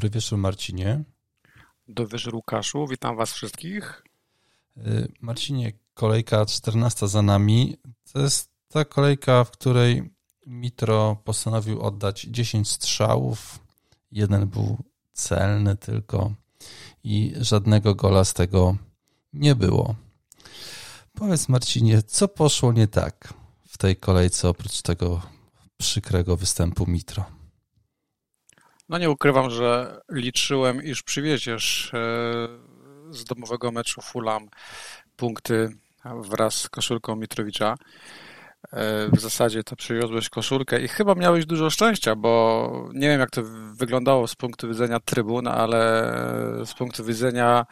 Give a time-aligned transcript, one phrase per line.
[0.00, 1.04] Dobry wieczór, Marcinie.
[1.88, 2.86] Dobry wieczór, Łukaszu.
[2.86, 4.04] Witam Was wszystkich.
[4.76, 7.76] Y, Marcinie, kolejka 14 za nami.
[8.12, 10.10] To jest ta kolejka, w której
[10.46, 13.58] Mitro postanowił oddać 10 strzałów.
[14.12, 14.76] Jeden był
[15.12, 16.32] celny tylko
[17.04, 18.76] i żadnego gola z tego
[19.32, 19.94] nie było.
[21.12, 23.34] Powiedz Marcinie, co poszło nie tak
[23.68, 25.22] w tej kolejce oprócz tego
[25.76, 27.39] przykrego występu Mitro?
[28.90, 31.98] No nie ukrywam, że liczyłem, iż przywieziesz e,
[33.10, 34.48] z domowego meczu Fulham
[35.16, 35.68] punkty
[36.04, 37.74] wraz z koszulką Mitrowicza.
[38.72, 43.30] E, w zasadzie to przywiozłeś koszulkę i chyba miałeś dużo szczęścia, bo nie wiem jak
[43.30, 43.42] to
[43.74, 46.12] wyglądało z punktu widzenia trybun, ale
[46.64, 47.66] z punktu widzenia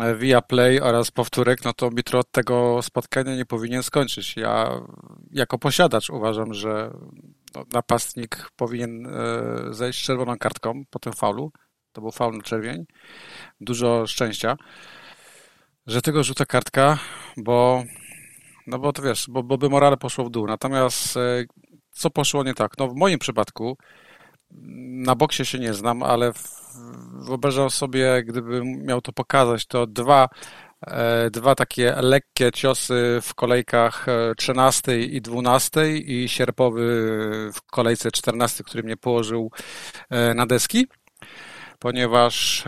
[0.00, 4.36] e, via play oraz powtórek, no to Mitro od tego spotkania nie powinien skończyć.
[4.36, 4.80] Ja
[5.30, 6.90] jako posiadacz uważam, że
[7.54, 11.52] no, napastnik powinien e, zejść z czerwoną kartką po tym faulu.
[11.92, 12.84] To był faul na czerwień.
[13.60, 14.56] Dużo szczęścia,
[15.86, 16.98] że tego rzuca kartka,
[17.36, 17.84] bo
[18.66, 20.46] no bo to wiesz, bo, bo by morale poszło w dół.
[20.46, 21.44] Natomiast e,
[21.90, 22.78] co poszło nie tak?
[22.78, 23.76] No w moim przypadku
[25.04, 26.32] na boksie się nie znam, ale
[27.26, 30.28] wyobrażam sobie, gdybym miał to pokazać, to dwa,
[31.30, 36.82] dwa takie lekkie ciosy w kolejkach 13 i 12 i sierpowy
[37.54, 39.50] w kolejce 14, który mnie położył
[40.10, 40.86] e, na deski,
[41.78, 42.64] ponieważ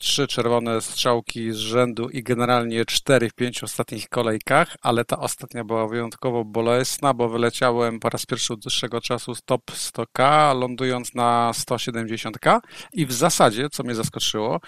[0.00, 5.64] trzy czerwone strzałki z rzędu i generalnie cztery w pięciu ostatnich kolejkach, ale ta ostatnia
[5.64, 11.14] była wyjątkowo bolesna, bo wyleciałem po raz pierwszy od dłuższego czasu z top 100k, lądując
[11.14, 12.58] na 170k
[12.92, 14.60] i w zasadzie, co mnie zaskoczyło,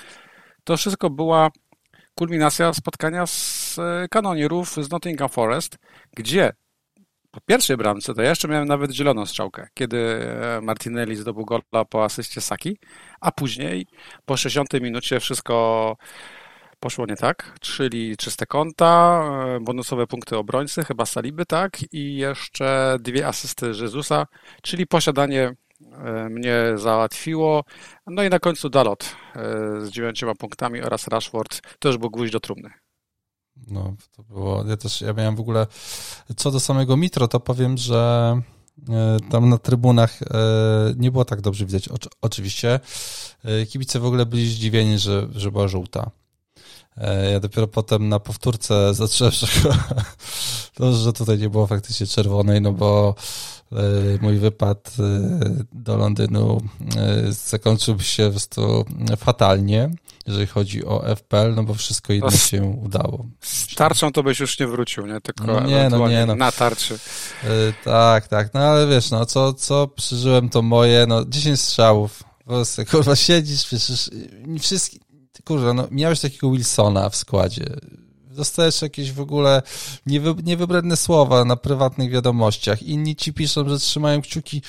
[0.65, 1.51] to wszystko była
[2.15, 5.79] kulminacja spotkania z e, kanonierów z Nottingham Forest,
[6.17, 6.53] gdzie
[7.31, 11.85] po pierwszej bramce to ja jeszcze miałem nawet zieloną strzałkę, kiedy e, Martinelli zdobył gola
[11.89, 12.79] po asyście Saki,
[13.21, 13.87] a później
[14.25, 15.97] po 60 minucie wszystko
[16.81, 19.23] poszło nie tak, czyli czyste konta,
[19.57, 24.27] e, bonusowe punkty obrońcy, chyba Saliby, tak, i jeszcze dwie asysty Jezusa,
[24.63, 25.55] czyli posiadanie
[26.31, 27.65] mnie załatwiło.
[28.07, 29.17] No i na końcu Dalot
[29.83, 32.71] z dziewięcioma punktami oraz Rashford, to już był gwóźdź do trumny.
[33.67, 34.65] No, to było.
[34.69, 35.67] Ja też ja miałem w ogóle.
[36.37, 38.41] Co do samego Mitro, to powiem, że
[38.89, 40.27] e, tam na trybunach e,
[40.97, 41.89] nie było tak dobrze widać.
[42.21, 42.81] Oczywiście
[43.45, 46.11] e, kibice w ogóle byli zdziwieni, że, że była żółta.
[47.33, 48.93] Ja dopiero potem na powtórce
[50.75, 53.15] to, że tutaj nie było faktycznie czerwonej, no bo
[54.21, 54.97] mój wypad
[55.73, 56.61] do Londynu
[57.31, 58.85] zakończyłby się po prostu
[59.17, 59.91] fatalnie
[60.27, 63.27] jeżeli chodzi o FPL, no bo wszystko inne się udało.
[63.41, 65.21] Z tarczą to byś już nie wrócił, nie?
[65.21, 66.35] Tylko no nie, no nie, no.
[66.35, 66.99] na tarczy.
[67.85, 72.45] Tak, tak, no ale wiesz, no co, co przeżyłem to moje, no 10 strzałów, po
[72.45, 74.11] prostu, kurwa, siedzisz, przecież
[74.61, 74.99] wszystkie,
[75.45, 77.67] kurwa, no miałeś takiego Wilsona w składzie,
[78.33, 79.63] dostajesz jakieś w ogóle
[80.07, 82.83] niewy, niewybredne słowa na prywatnych wiadomościach.
[82.83, 84.63] Inni ci piszą, że trzymają kciuki.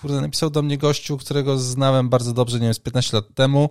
[0.00, 3.70] Kurde, napisał do mnie gościu, którego znałem bardzo dobrze, nie wiem, z 15 lat temu.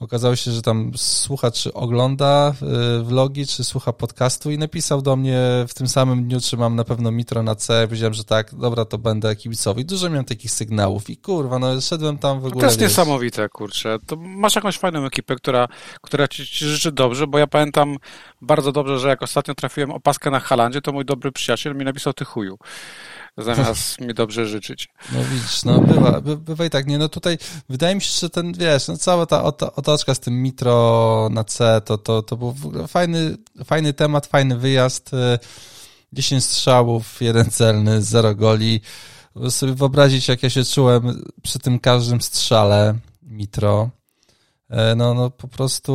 [0.00, 2.54] Okazało się, że tam słucha, czy ogląda
[3.00, 6.76] y, vlogi, czy słucha podcastu i napisał do mnie w tym samym dniu, czy mam
[6.76, 7.86] na pewno mitro na C.
[7.86, 9.84] Powiedziałem, że tak, dobra, to będę kibicowi.
[9.84, 12.60] Dużo miałem takich sygnałów i kurwa, no szedłem tam w ogóle.
[12.60, 13.98] To jest wiesz, niesamowite, kurczę.
[14.06, 15.68] To masz jakąś fajną ekipę, która,
[16.00, 17.96] która ci, ci życzy dobrze, bo ja pamiętam
[18.42, 22.12] bardzo dobrze, że jak ostatnio trafiłem opaskę na Halandzie, to mój dobry przyjaciel mi napisał
[22.12, 22.58] ty chuju
[23.36, 24.88] zamiast mi dobrze życzyć.
[25.12, 27.38] No widzisz, no bywa, by, bywa i tak, nie, no tutaj
[27.68, 29.42] wydaje mi się, że ten, wiesz, no cała ta
[29.74, 32.54] otoczka z tym Mitro na C, to, to, to był
[32.88, 35.10] fajny, fajny temat, fajny wyjazd,
[36.12, 38.80] 10 y, strzałów, jeden celny, zero goli,
[39.50, 43.90] sobie wyobrazić, jak ja się czułem przy tym każdym strzale Mitro,
[44.96, 45.92] no, no po prostu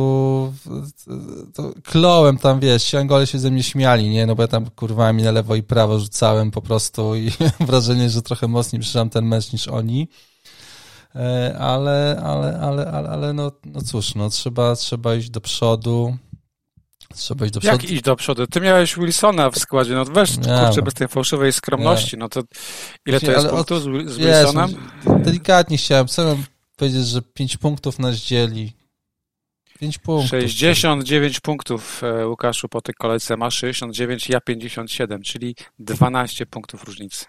[1.54, 4.70] to klołem tam, wiesz, ci Angole się ze mnie śmiali, nie, no bo ja tam
[4.70, 9.10] kurwami na lewo i prawo rzucałem po prostu i mam wrażenie, że trochę mocniej przeżyłem
[9.10, 10.08] ten mecz niż oni.
[11.14, 16.16] E, ale, ale, ale, ale, ale no, no cóż, no trzeba, trzeba iść do przodu.
[17.14, 17.74] Trzeba iść do przodu.
[17.74, 18.46] Jak iść do przodu?
[18.46, 20.82] Ty miałeś Wilsona w składzie, no weź, nie, kurczę, no.
[20.82, 22.20] bez tej fałszywej skromności, nie.
[22.20, 22.42] no to
[23.06, 24.74] ile to jest punktów z, z Wilsonem?
[25.18, 26.36] delikatnie chciałem, co
[26.82, 28.72] powiedzieć, że 5 punktów nas dzieli.
[29.80, 30.30] 5 punktów.
[30.30, 37.24] 69 punktów e, Łukaszu po tej kolejce ma 69, ja 57, czyli 12 punktów różnicy.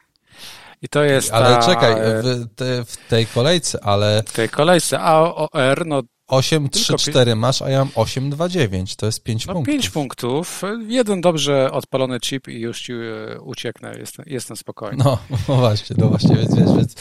[0.82, 1.34] I to jest.
[1.34, 4.24] Ale ta, czekaj, e, w, te, w, tej kolejce, ale.
[4.28, 8.96] W tej kolejce AOR, no 8, 3, 4 masz, a ja mam 8, 2, 9.
[8.96, 9.74] To jest 5 no, punktów.
[9.74, 10.62] 5 punktów.
[10.88, 13.96] Jeden dobrze odpalony chip i już ci e, ucieknę.
[14.00, 15.04] Jestem, jestem spokojny.
[15.04, 15.18] No,
[15.48, 16.96] no właśnie, no właśnie, więc wiesz, więc,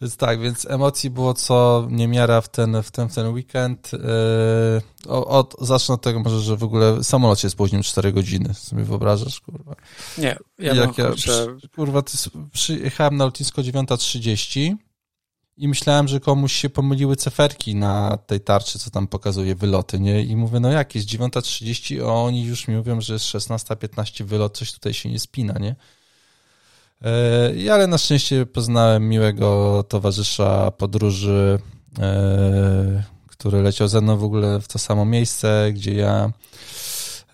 [0.00, 3.92] więc tak, więc emocji było co niemiara w ten, w ten, w ten weekend.
[3.92, 8.54] Yy, od, zacznę od tego może, że w ogóle samolot się spóźnił 4 godziny.
[8.54, 9.76] Sobie wyobrażasz, kurwa?
[10.18, 11.46] Nie, ja Jak ja, kurczę...
[11.74, 12.16] kurwa, ty,
[12.52, 14.74] przyjechałem na lotnisko 9.30
[15.56, 20.22] i myślałem, że komuś się pomyliły ceferki na tej tarczy, co tam pokazuje wyloty, nie?
[20.22, 24.58] I mówię, no jak jest 9.30, a oni już mi mówią, że jest 16.15 wylot,
[24.58, 25.76] coś tutaj się nie spina, nie?
[27.56, 31.58] Yy, ale na szczęście poznałem miłego towarzysza podróży,
[31.98, 36.32] yy, który leciał ze mną w ogóle w to samo miejsce, gdzie ja,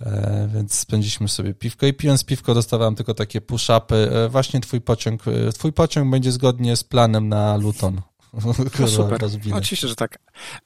[0.01, 0.09] yy,
[0.55, 4.29] więc spędziliśmy sobie piwko i pijąc piwko dostawałem tylko takie push-upy.
[4.31, 5.23] Właśnie twój pociąg,
[5.55, 8.01] twój pociąg będzie zgodnie z planem na Luton.
[8.81, 9.21] No super,
[9.53, 10.19] oczywiście, że tak.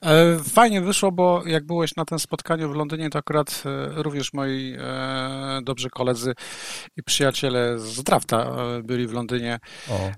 [0.05, 4.33] E, fajnie wyszło, bo jak byłeś na tym spotkaniu w Londynie, to akurat e, również
[4.33, 6.33] moi e, dobrzy koledzy
[6.97, 8.51] i przyjaciele z Drafta
[8.83, 9.59] byli w Londynie
[9.89, 10.11] o.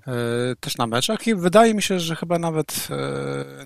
[0.60, 2.88] też na meczach i wydaje mi się, że chyba nawet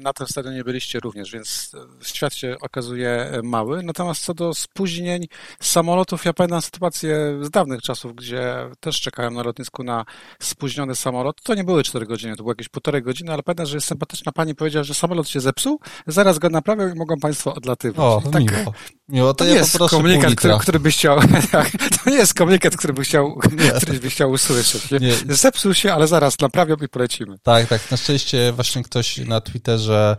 [0.01, 3.83] na tym stadionie byliście również, więc świat się okazuje mały.
[3.83, 5.27] Natomiast co do spóźnień
[5.63, 10.05] samolotów, ja pamiętam sytuację z dawnych czasów, gdzie też czekałem na lotnisku na
[10.43, 11.43] spóźniony samolot.
[11.43, 14.55] To nie były 4 godziny, to było jakieś półtorej godziny, ale pamiętam, że sympatyczna pani
[14.55, 17.99] powiedziała, że samolot się zepsuł, zaraz go naprawią i mogą państwo odlatywać.
[17.99, 18.73] O, tak, miło.
[19.09, 19.35] miło.
[19.35, 21.21] To, to ja jest komunikat, który, który by chciał,
[21.53, 21.71] tak,
[22.05, 23.39] to nie jest komunikat, który by chciał,
[23.83, 24.91] który by chciał usłyszeć.
[24.91, 25.35] Nie?
[25.35, 27.39] Zepsuł się, ale zaraz naprawią i polecimy.
[27.43, 27.91] Tak, tak.
[27.91, 30.17] Na szczęście właśnie ktoś na Twitterze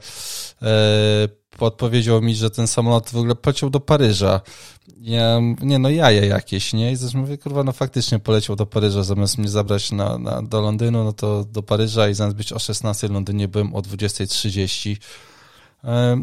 [0.61, 0.67] e,
[1.57, 4.41] podpowiedział mi, że ten samolot w ogóle poleciał do Paryża.
[4.97, 6.91] Ja, nie no, jaja jakieś, nie?
[6.91, 10.61] I zresztą mówię, kurwa, no faktycznie poleciał do Paryża, zamiast mnie zabrać na, na, do
[10.61, 14.97] Londynu, no to do Paryża i zamiast być o 16 w Londynie byłem o 20.30.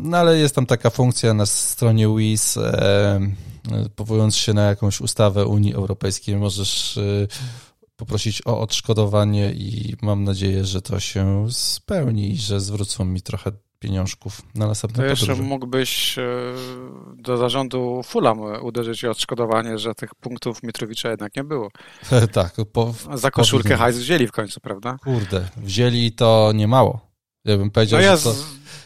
[0.03, 2.59] No ale jest tam taka funkcja na stronie WIS,
[3.97, 7.27] powołując się na jakąś ustawę Unii Europejskiej, możesz e,
[7.97, 13.53] poprosić o odszkodowanie i mam nadzieję, że to się spełni i że zwrócą mi trochę
[13.79, 16.23] pieniążków na następne To jeszcze mógłbyś e,
[17.17, 21.71] do zarządu Fulham uderzyć o odszkodowanie, że tych punktów Mitrowicza jednak nie było.
[22.33, 22.55] tak.
[22.73, 24.97] Po, Za koszulkę hajs wzięli w końcu, prawda?
[25.05, 27.01] Kurde, wzięli to nie mało.
[27.45, 28.35] Ja bym powiedział, no ja że to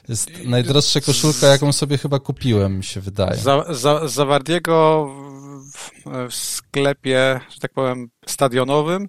[0.08, 3.37] jest najdroższa koszulka, jaką sobie chyba kupiłem, mi się wydaje.
[3.37, 5.06] Za, za, Zawardiego
[5.75, 5.91] w,
[6.31, 9.08] w sklepie, że tak powiem, stadionowym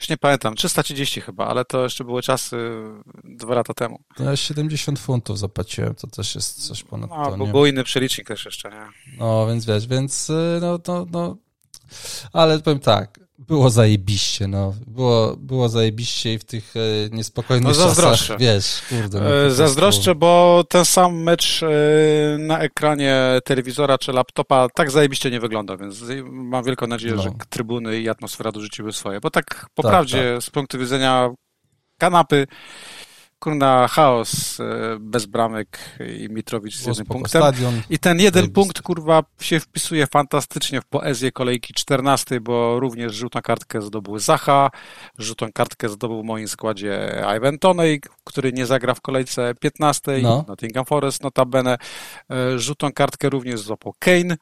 [0.00, 2.70] już nie pamiętam, 330 chyba, ale to jeszcze były czasy
[3.24, 4.00] dwa lata temu.
[4.18, 8.28] Ja 70 funtów zapłaciłem, to też jest coś ponad no, to, bo był inny przelicznik
[8.28, 9.16] też jeszcze, nie?
[9.18, 11.36] No, więc wiesz, więc y, no, no, no,
[12.32, 14.74] ale powiem tak, było zajebiście, no.
[14.86, 18.18] Było, było zajebiście i w tych e, niespokojnych no, zazdroszczę.
[18.18, 19.20] czasach, wiesz, kurde.
[19.20, 21.68] No, e, zazdroszczę, bo ten sam mecz e,
[22.38, 27.22] na ekranie telewizora czy laptopa tak zajebiście nie wygląda, więc mam wielką nadzieję, no.
[27.22, 30.42] że trybuny i atmosfera dorzuciły swoje, bo tak po tak, prawdzie tak.
[30.42, 31.30] z punktu widzenia
[31.98, 32.46] kanapy
[33.40, 34.64] kurna chaos e,
[35.00, 35.78] bez bramek
[36.20, 37.42] i Mitrowicz z jednym punktem.
[37.42, 37.82] Stadion.
[37.90, 43.42] I ten jeden punkt, kurwa, się wpisuje fantastycznie w poezję kolejki 14, bo również żółtą
[43.42, 44.70] kartkę zdobył Zacha,
[45.18, 47.58] żółtą kartkę zdobył w moim składzie Ivan
[48.24, 50.44] który nie zagra w kolejce 15, no.
[50.48, 51.78] Nottingham Forest notabene.
[52.30, 54.36] E, żółtą kartkę również złapał Kane,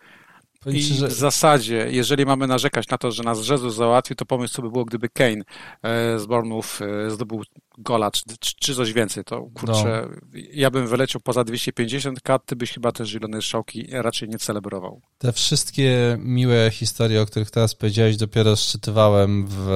[0.73, 4.63] i w zasadzie, jeżeli mamy narzekać na to, że nas Jesus załatwił, to pomysł co
[4.63, 5.44] by było, gdyby Kane
[5.82, 7.43] e, z Bournemouth e, zdobył
[7.79, 8.22] gola, czy,
[8.60, 10.41] czy coś więcej, to kurczę, no.
[10.53, 15.01] ja bym wyleciał poza 250 kat, ty byś chyba też zielone strzałki raczej nie celebrował.
[15.19, 19.69] Te wszystkie miłe historie, o których teraz powiedziałeś, dopiero szczytywałem w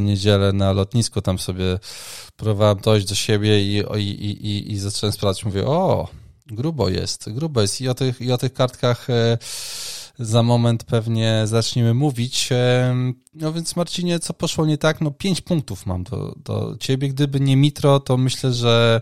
[0.00, 1.78] niedzielę na lotnisku, tam sobie
[2.36, 6.08] próbowałem dojść do siebie i, i, i, i zacząłem sprawdzać, mówię, o,
[6.46, 9.38] grubo jest, grubo jest i o tych, i o tych kartkach e,
[10.18, 12.48] za moment pewnie zaczniemy mówić.
[13.34, 15.00] No więc Marcinie, co poszło nie tak?
[15.00, 17.08] No pięć punktów mam do, do ciebie.
[17.08, 19.00] Gdyby nie Mitro, to myślę, że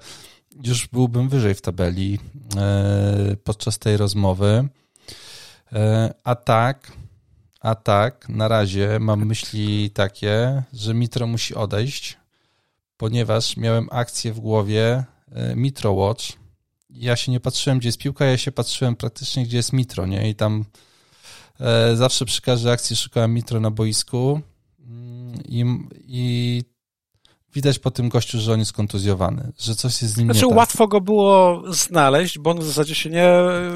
[0.65, 2.19] już byłbym wyżej w tabeli
[2.57, 4.69] e, podczas tej rozmowy.
[5.73, 6.93] E, a tak,
[7.61, 12.19] a tak, na razie mam myśli takie, że Mitro musi odejść,
[12.97, 16.25] ponieważ miałem akcję w głowie e, Mitro Watch.
[16.91, 20.31] Ja się nie patrzyłem, gdzie jest piłka, ja się patrzyłem praktycznie, gdzie jest Mitro, nie?
[20.31, 20.65] I tam
[21.95, 24.41] zawsze przy każdej akcji szukałem Mitro na boisku
[24.79, 25.65] mm, i,
[26.07, 26.63] i
[27.55, 30.49] widać po tym gościu, że on jest kontuzjowany, że coś jest z nim znaczy, nie
[30.49, 30.59] tak.
[30.59, 33.29] łatwo go było znaleźć, bo on w zasadzie się nie,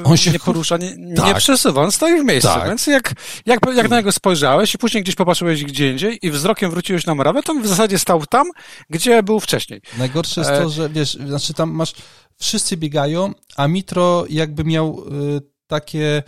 [0.03, 1.37] on się nie porusza, nie, nie tak.
[1.37, 2.67] przesuwa, on stoi w miejscu, tak.
[2.67, 3.13] więc jak,
[3.45, 7.15] jak, jak na niego spojrzałeś i później gdzieś popatrzyłeś gdzie indziej i wzrokiem wróciłeś na
[7.15, 8.47] murawę, to on w zasadzie stał tam,
[8.89, 9.81] gdzie był wcześniej.
[9.97, 10.61] Najgorsze jest e...
[10.61, 11.93] to, że wiesz, znaczy tam masz
[12.37, 15.03] wszyscy biegają, a Mitro jakby miał
[15.37, 16.23] y, takie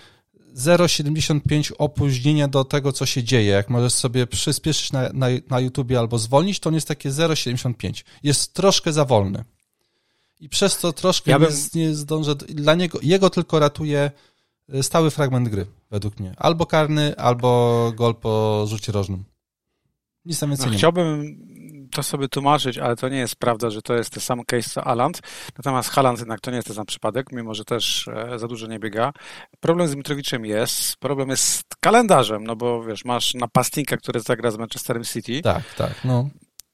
[0.57, 3.51] 0,75 opóźnienia do tego, co się dzieje.
[3.51, 8.03] Jak możesz sobie przyspieszyć na, na, na YouTubie albo zwolnić, to on jest takie 0,75.
[8.23, 9.43] Jest troszkę za wolny.
[10.39, 11.49] I przez to troszkę ja bym...
[11.73, 12.35] nie, nie zdążę.
[12.35, 14.11] Dla niego, jego tylko ratuje
[14.73, 16.33] y, stały fragment gry, według mnie.
[16.37, 19.23] Albo karny, albo gol po rzucie rożnym.
[20.25, 21.37] Nic tam więcej no, nie Chciałbym
[21.91, 24.83] to sobie tłumaczyć, ale to nie jest prawda, że to jest ten sam case co
[24.83, 25.21] Aland.
[25.57, 28.67] Natomiast Haland jednak to nie jest ten sam przypadek, mimo że też e, za dużo
[28.67, 29.13] nie biega.
[29.59, 34.51] Problem z Mitrowiczem jest, problem jest z kalendarzem, no bo wiesz, masz napastnika, który zagra
[34.51, 35.41] z Manchesterem City.
[35.41, 36.29] Tak, tak, no.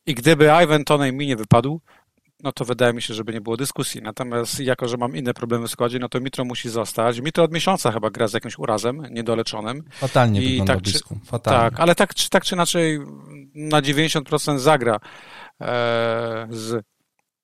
[0.06, 1.82] I gdyby Ivan Toney mi nie wypadł,
[2.44, 4.02] no to wydaje mi się, żeby nie było dyskusji.
[4.02, 7.22] Natomiast jako, że mam inne problemy w składzie, no to Mitro musi zostać.
[7.22, 9.84] Mitro od miesiąca chyba gra z jakimś urazem niedoleczonym.
[9.92, 11.20] Fatalnie I wygląda tak, blisku.
[11.26, 11.60] Fatalnie.
[11.60, 13.00] Tak, ale tak czy, tak czy inaczej
[13.56, 15.00] na 90% zagra
[15.62, 16.93] e, z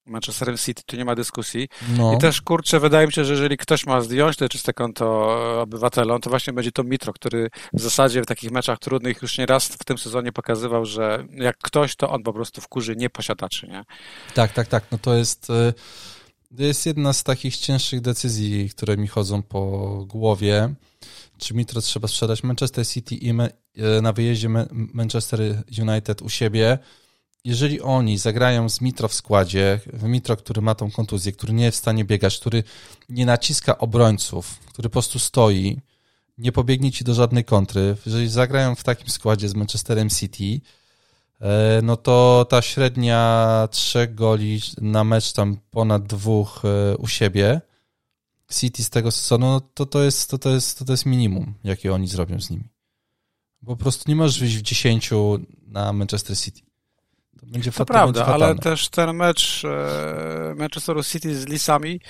[0.09, 1.67] Manchesterem City, tu nie ma dyskusji.
[1.97, 2.13] No.
[2.13, 5.29] I też, kurczę, wydaje mi się, że jeżeli ktoś ma zdjąć to czyste konto
[5.61, 9.45] obywatelom, to właśnie będzie to Mitro, który w zasadzie w takich meczach trudnych już nie
[9.45, 13.85] raz w tym sezonie pokazywał, że jak ktoś, to on po prostu wkurzy nieposiadaczy, nie?
[14.33, 14.83] Tak, tak, tak.
[14.91, 15.49] No to jest...
[15.49, 15.73] E,
[16.57, 20.73] to jest jedna z takich cięższych decyzji, które mi chodzą po głowie.
[21.37, 26.79] Czy Mitro trzeba sprzedać Manchester City i e, na wyjeździe Manchester United u siebie,
[27.43, 31.63] jeżeli oni zagrają z Mitro w składzie, w Mitro, który ma tą kontuzję, który nie
[31.63, 32.63] jest w stanie biegać, który
[33.09, 35.79] nie naciska obrońców, który po prostu stoi,
[36.37, 40.61] nie pobiegnie ci do żadnej kontry, jeżeli zagrają w takim składzie z Manchesterem City,
[41.41, 47.61] e, no to ta średnia trzech goli na mecz tam ponad dwóch e, u siebie
[48.51, 51.53] City z tego sezonu, no to to jest, to, to jest, to, to jest minimum,
[51.63, 52.63] jakie oni zrobią z nimi.
[53.65, 56.68] Po prostu nie możesz wyjść w dziesięciu na Manchester City.
[57.39, 62.01] To będzie To prawda, ale też ten mecz e, Manchester City z Lisami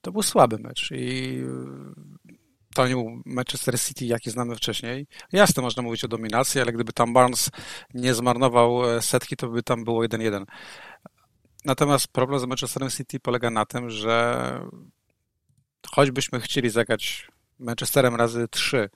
[0.00, 1.42] to był słaby mecz i
[2.74, 5.06] to nie był Manchester City, jaki znamy wcześniej.
[5.32, 7.50] Jasne, można mówić o dominacji, ale gdyby tam Barnes
[7.94, 10.44] nie zmarnował e, setki, to by tam było 1-1.
[11.64, 14.60] Natomiast problem z Manchesterem City polega na tym, że
[15.90, 17.28] choćbyśmy chcieli zagrać
[17.58, 18.90] Manchesterem razy 3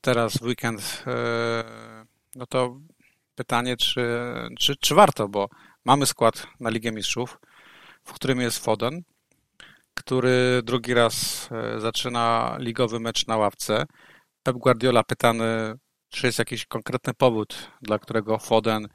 [0.00, 1.64] teraz w weekend, e,
[2.34, 2.80] no to
[3.38, 4.08] pytanie, czy,
[4.58, 5.48] czy, czy warto, bo
[5.84, 7.38] mamy skład na Ligę Mistrzów,
[8.04, 9.02] w którym jest Foden,
[9.94, 13.86] który drugi raz e, zaczyna ligowy mecz na ławce.
[14.42, 15.74] Pep Guardiola pytany,
[16.08, 18.88] czy jest jakiś konkretny powód, dla którego Foden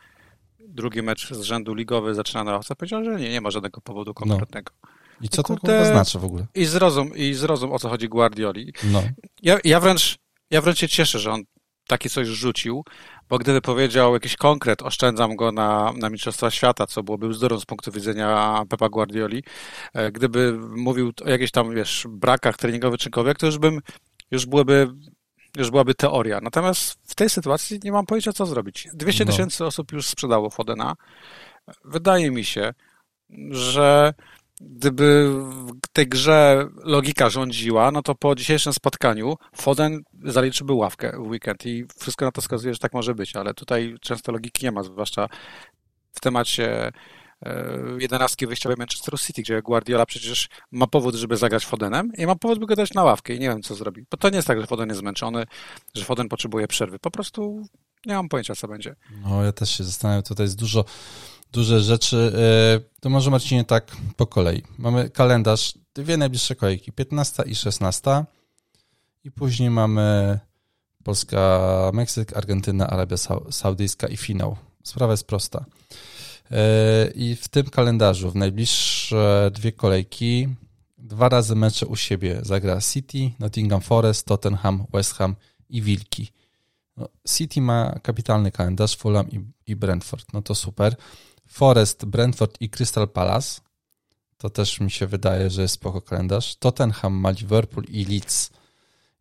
[0.59, 2.75] drugi mecz z rzędu ligowy zaczyna na ławce.
[2.75, 4.13] Powiedział, że nie, nie ma żadnego powodu no.
[4.13, 4.73] konkretnego.
[4.83, 4.89] No.
[5.21, 6.45] I co to Kurde, znaczy w ogóle?
[6.55, 8.73] I zrozum, i zrozum o co chodzi Guardioli.
[8.83, 9.03] No.
[9.41, 10.17] Ja, ja, wręcz,
[10.51, 11.43] ja wręcz się cieszę, że on
[11.87, 12.85] taki coś rzucił,
[13.29, 17.65] bo gdyby powiedział jakiś konkret, oszczędzam go na, na Mistrzostwa Świata, co byłoby bzdurą z
[17.65, 19.43] punktu widzenia Pepa Guardioli,
[19.93, 23.79] e, gdyby mówił o jakichś tam, wiesz, brakach treningowych czynkowych, to już bym,
[24.31, 24.87] już byłoby
[25.57, 26.39] już byłaby teoria.
[26.41, 28.87] Natomiast w tej sytuacji nie mam pojęcia, co zrobić.
[28.93, 29.31] 200 no.
[29.31, 29.67] tysięcy no.
[29.67, 30.95] osób już sprzedało Fodena.
[31.85, 32.73] Wydaje mi się,
[33.49, 34.13] że
[34.70, 35.34] gdyby
[35.86, 41.65] w tej grze logika rządziła, no to po dzisiejszym spotkaniu Foden zaliczyłby ławkę w weekend
[41.65, 44.84] i wszystko na to wskazuje, że tak może być, ale tutaj często logiki nie ma,
[44.84, 45.27] zwłaszcza
[46.13, 46.91] w temacie
[47.46, 52.36] e, jedenastki wyjściowej Manchester City, gdzie Guardiola przecież ma powód, żeby zagrać Fodenem i ma
[52.36, 54.05] powód, by go dać na ławkę i nie wiem, co zrobi.
[54.12, 55.43] Bo to nie jest tak, że Foden jest zmęczony,
[55.93, 57.00] że Foden potrzebuje przerwy.
[57.00, 57.65] Po prostu
[58.05, 58.96] nie mam pojęcia, co będzie.
[59.24, 60.86] No, ja też się zastanawiam, tutaj jest dużo
[61.53, 62.33] duże rzeczy.
[62.38, 64.63] E, to może Marcinie tak po kolei.
[64.77, 68.25] Mamy kalendarz, dwie najbliższe kolejki, 15 i 16
[69.24, 70.39] i później mamy
[71.03, 73.17] Polska, Meksyk, Argentyna, Arabia
[73.51, 74.57] Saudyjska i finał.
[74.83, 75.65] Sprawa jest prosta.
[76.51, 80.48] E, I w tym kalendarzu w najbliższe dwie kolejki
[80.98, 85.36] dwa razy mecze u siebie zagra City, Nottingham Forest, Tottenham, West Ham
[85.69, 86.31] i Wilki.
[86.98, 90.33] No, City ma kapitalny kalendarz, Fulham i, i Brentford.
[90.33, 90.95] No to super.
[91.53, 93.62] Forest, Brentford i Crystal Palace.
[94.38, 96.55] To też mi się wydaje, że jest spoko kalendarz.
[96.55, 98.50] Tottenham ma Liverpool i Leeds.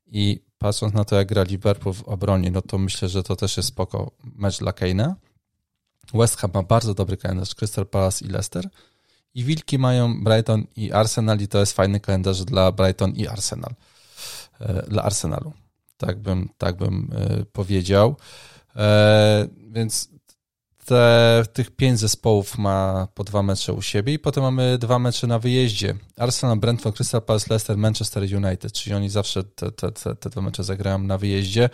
[0.07, 3.57] I patrząc na to, jak gra Liverpool w obronie, no to myślę, że to też
[3.57, 5.15] jest spoko mecz dla Kane'a.
[6.15, 8.69] West Ham ma bardzo dobry kalendarz, Crystal Palace i Leicester.
[9.35, 13.75] I Wilki mają Brighton i Arsenal i to jest fajny kalendarz dla Brighton i Arsenal.
[14.61, 15.53] E, dla Arsenalu.
[15.97, 18.17] Tak bym, tak bym e, powiedział.
[18.77, 20.09] E, więc
[20.87, 25.27] te, tych pięć zespołów ma po dwa mecze u siebie i potem mamy dwa mecze
[25.27, 25.95] na wyjeździe.
[26.17, 30.43] Arsenal, Brentford, Crystal Palace, Leicester, Manchester United, czyli oni zawsze te, te, te, te dwa
[30.43, 31.71] mecze zagrają na wyjeździe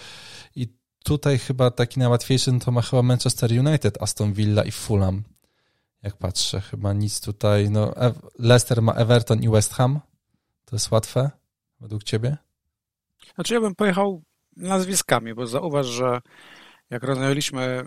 [0.56, 0.68] i
[1.04, 5.22] tutaj chyba taki najłatwiejszy to ma chyba Manchester United, Aston Villa i Fulham.
[6.02, 7.70] Jak patrzę, chyba nic tutaj.
[7.70, 7.94] No,
[8.38, 10.00] Leicester ma Everton i West Ham.
[10.64, 11.30] To jest łatwe
[11.80, 12.36] według ciebie?
[13.34, 14.22] Znaczy ja bym pojechał
[14.56, 16.20] nazwiskami, bo zauważ, że
[16.90, 17.86] jak rozmawialiśmy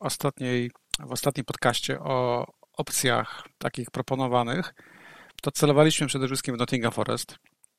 [0.00, 4.74] ostatniej, w ostatnim podcaście o opcjach takich proponowanych,
[5.42, 7.36] to celowaliśmy przede wszystkim w Nottingham Forest,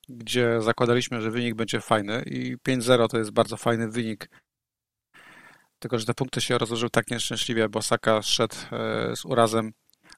[0.09, 4.29] gdzie zakładaliśmy, że wynik będzie fajny i 5-0 to jest bardzo fajny wynik.
[5.79, 9.71] Tylko, że te punkty się rozłożyły tak nieszczęśliwie, bo Saka szedł e, z urazem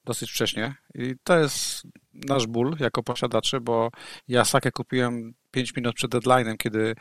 [0.05, 3.89] dosyć wcześnie i to jest nasz ból jako posiadaczy, bo
[4.27, 6.95] ja Sakę kupiłem 5 minut przed deadline'em, kiedy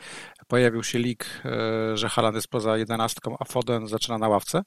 [0.47, 4.63] pojawił się leak, e, że Haaland jest poza jedenastką, a Foden zaczyna na ławce,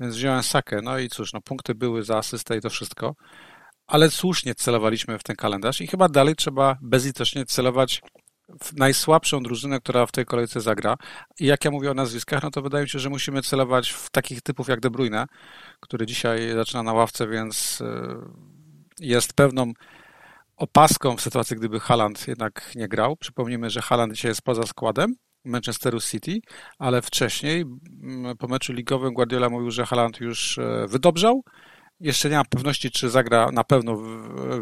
[0.00, 3.14] więc wziąłem Sakę, no i cóż, no punkty były za asystę i to wszystko,
[3.86, 8.02] ale słusznie celowaliśmy w ten kalendarz i chyba dalej trzeba bezlitośnie celować
[8.62, 10.96] w najsłabszą drużynę, która w tej kolejce zagra.
[11.40, 14.10] I jak ja mówię o nazwiskach, no to wydaje mi się, że musimy celować w
[14.10, 15.26] takich typów jak De Bruyne,
[15.80, 18.16] który dzisiaj zaczyna na ławce, więc e,
[19.00, 19.72] jest pewną
[20.58, 23.16] opaską w sytuacji, gdyby Haaland jednak nie grał.
[23.16, 26.40] Przypomnijmy, że Haaland dzisiaj jest poza składem Manchesteru City,
[26.78, 27.64] ale wcześniej
[28.38, 31.44] po meczu ligowym Guardiola mówił, że Haaland już e, wydobrzał.
[32.00, 34.02] Jeszcze nie mam pewności, czy zagra na pewno w,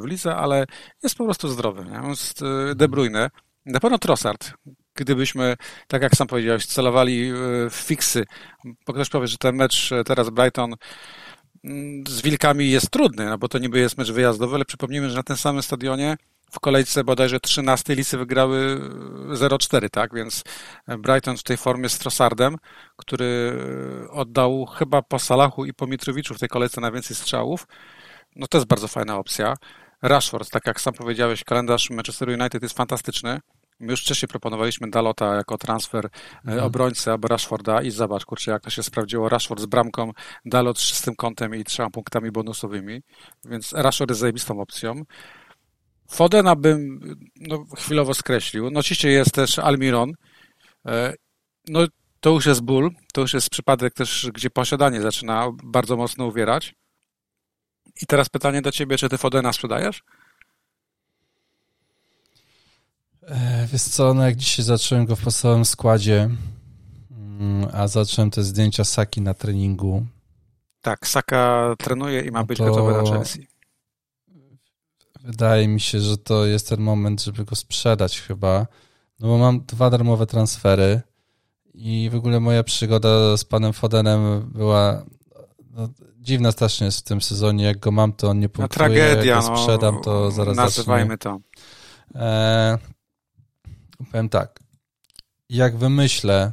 [0.00, 0.66] w lidze, ale
[1.02, 1.84] jest po prostu zdrowy.
[1.84, 2.08] Nie?
[2.08, 3.30] Jest e, De Bruyne,
[3.66, 4.52] na pewno Trossard.
[4.94, 5.56] Gdybyśmy,
[5.88, 7.32] tak jak sam powiedziałeś, celowali
[7.70, 8.24] w fiksy,
[8.86, 10.78] bo ktoś powie, że ten mecz teraz Brighton Mm,
[12.08, 15.22] z Wilkami jest trudny, no bo to niby jest mecz wyjazdowy, ale przypomnijmy, że na
[15.22, 16.16] tym samym stadionie
[16.50, 18.80] w kolejce bodajże 13 lisy wygrały
[19.28, 20.14] 0-4, tak?
[20.14, 20.44] Więc
[20.98, 22.56] Brighton w tej formie z Trossardem,
[22.96, 23.58] który
[24.10, 27.66] oddał chyba po Salachu i po Mitrowiczu w tej kolejce najwięcej strzałów,
[28.36, 29.54] no to jest bardzo fajna opcja.
[30.02, 33.40] Rashford, tak jak sam powiedziałeś, kalendarz Manchester United jest fantastyczny.
[33.80, 36.08] My już wcześniej proponowaliśmy Dalota jako transfer
[36.44, 36.64] mhm.
[36.64, 39.28] obrońcy albo Rashforda i zobacz, kurczę, jak to się sprawdziło.
[39.28, 40.12] Rashford z bramką,
[40.44, 43.02] Dalot z czystym kątem i trzema punktami bonusowymi,
[43.44, 45.02] więc Rashford jest zajebistą opcją.
[46.10, 47.00] Fodena bym
[47.36, 48.70] no, chwilowo skreślił.
[48.70, 50.12] No oczywiście jest też Almiron.
[50.86, 51.14] E,
[51.68, 51.80] no
[52.20, 56.74] to już jest ból, to już jest przypadek też, gdzie posiadanie zaczyna bardzo mocno uwierać.
[58.02, 60.02] I teraz pytanie do ciebie, czy ty Fodena sprzedajesz?
[63.15, 63.15] E,
[63.72, 66.30] wiesz co, no jak dzisiaj zacząłem go w podstawowym składzie,
[67.10, 70.06] mm, a zacząłem te zdjęcia Saki na treningu.
[70.80, 73.46] Tak, Saka trenuje i ma no być gotowy na Chelsea.
[75.20, 78.66] Wydaje mi się, że to jest ten moment, żeby go sprzedać chyba,
[79.20, 81.00] no bo mam dwa darmowe transfery
[81.74, 85.04] i w ogóle moja przygoda z panem Fodenem była
[85.70, 87.64] no, dziwna strasznie jest w tym sezonie.
[87.64, 88.88] Jak go mam, to on nie punktuje.
[88.88, 91.40] No, tragedia, jak go sprzedam, to zaraz nazywajmy zacznie.
[92.14, 92.20] to.
[92.20, 92.78] E,
[94.04, 94.60] powiem tak,
[95.48, 96.52] jak wymyślę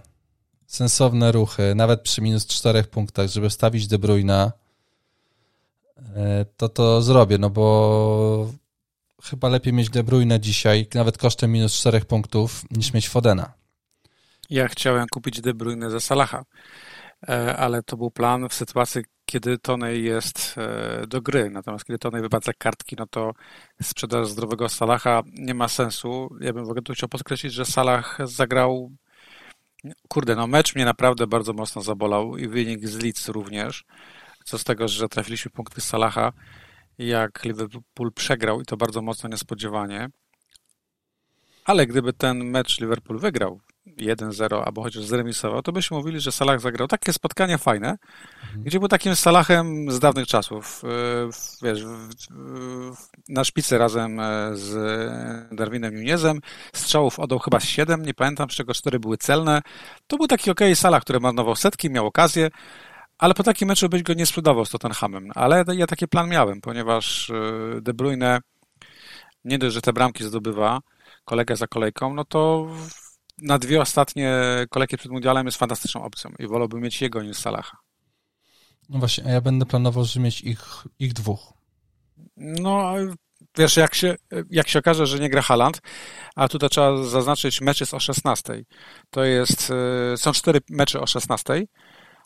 [0.67, 3.97] sensowne ruchy, nawet przy minus czterech punktach, żeby stawić De
[6.15, 8.51] e, to to zrobię, no bo
[9.23, 13.53] chyba lepiej mieć De Bruyne dzisiaj, nawet kosztem minus czterech punktów, niż mieć Fodena.
[14.49, 16.43] Ja chciałem kupić De Bruyne za Salaha,
[17.29, 21.49] e, ale to był plan w sytuacji, kiedy Tonej jest e, do gry.
[21.49, 23.33] Natomiast kiedy Tonej wypadza kartki, no to
[23.81, 26.37] sprzedaż zdrowego Salaha nie ma sensu.
[26.41, 28.91] Ja bym w ogóle tu chciał podkreślić, że Salah zagrał
[30.07, 33.85] kurde, no mecz mnie naprawdę bardzo mocno zabolał i wynik z Leeds również.
[34.43, 36.33] Co z tego, że trafiliśmy punkty Salaha,
[36.97, 40.09] jak Liverpool przegrał i to bardzo mocno niespodziewanie.
[41.65, 46.59] Ale gdyby ten mecz Liverpool wygrał 1-0 albo chociaż zremisował, to byśmy mówili, że Salah
[46.59, 47.97] zagrał takie spotkania fajne,
[48.43, 48.63] mhm.
[48.63, 50.81] gdzie był takim Salahem z dawnych czasów.
[50.83, 50.87] E,
[51.61, 51.83] wiesz,
[53.29, 54.75] na szpicy razem e, z
[55.55, 56.39] Darwinem Nunezem.
[56.73, 59.61] Strzałów oddał chyba 7, nie pamiętam, z czego 4 były celne.
[60.07, 62.49] To był taki ok Salah, który marnował setki, miał okazję,
[63.17, 65.31] ale po takim meczu byś go nie sprzedawał z Tottenhamem.
[65.35, 68.39] Ale ja taki plan miałem, ponieważ e, De Bruyne
[69.45, 70.79] nie dość, że te bramki zdobywa,
[71.25, 72.67] kolegę za kolejką, no to
[73.43, 77.77] na dwie ostatnie kolejki przed mundialem jest fantastyczną opcją i wolałbym mieć jego niż Salaha.
[78.89, 81.53] No właśnie, a ja będę planował, że mieć ich, ich dwóch.
[82.37, 82.93] No,
[83.57, 84.15] wiesz, jak się,
[84.49, 85.81] jak się okaże, że nie gra Haland,
[86.35, 88.63] a tutaj trzeba zaznaczyć, mecz jest o 16.
[89.09, 89.71] To jest,
[90.13, 91.65] e, są cztery mecze o 16 e,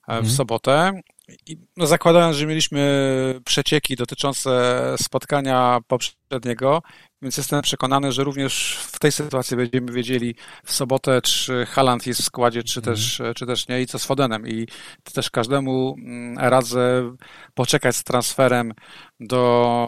[0.07, 0.29] w mhm.
[0.29, 1.01] sobotę.
[1.45, 6.81] I, no, zakładając, że mieliśmy przecieki dotyczące spotkania poprzedniego,
[7.21, 12.21] więc jestem przekonany, że również w tej sytuacji będziemy wiedzieli w sobotę, czy Haland jest
[12.21, 12.95] w składzie, czy, mhm.
[12.95, 14.47] też, czy też nie i co z Fodenem.
[14.47, 14.67] I
[15.13, 17.15] też każdemu mm, radzę
[17.53, 18.73] poczekać z transferem
[19.19, 19.87] do,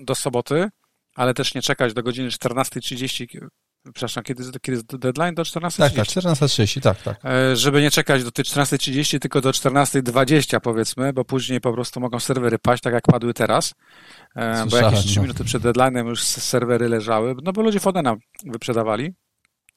[0.00, 0.68] do soboty,
[1.14, 3.48] ale też nie czekać do godziny 14.30,
[3.92, 5.34] przepraszam, kiedy, kiedy jest deadline?
[5.34, 5.76] Do 14.30?
[5.76, 7.24] Tak, tak, 14.30, tak, tak.
[7.24, 12.00] E, żeby nie czekać do tej 14.30, tylko do 14.20 powiedzmy, bo później po prostu
[12.00, 13.74] mogą serwery paść, tak jak padły teraz,
[14.36, 15.22] e, bo jakieś 3 no.
[15.22, 19.14] minuty przed deadline'em już serwery leżały, no bo ludzie Fodena wyprzedawali.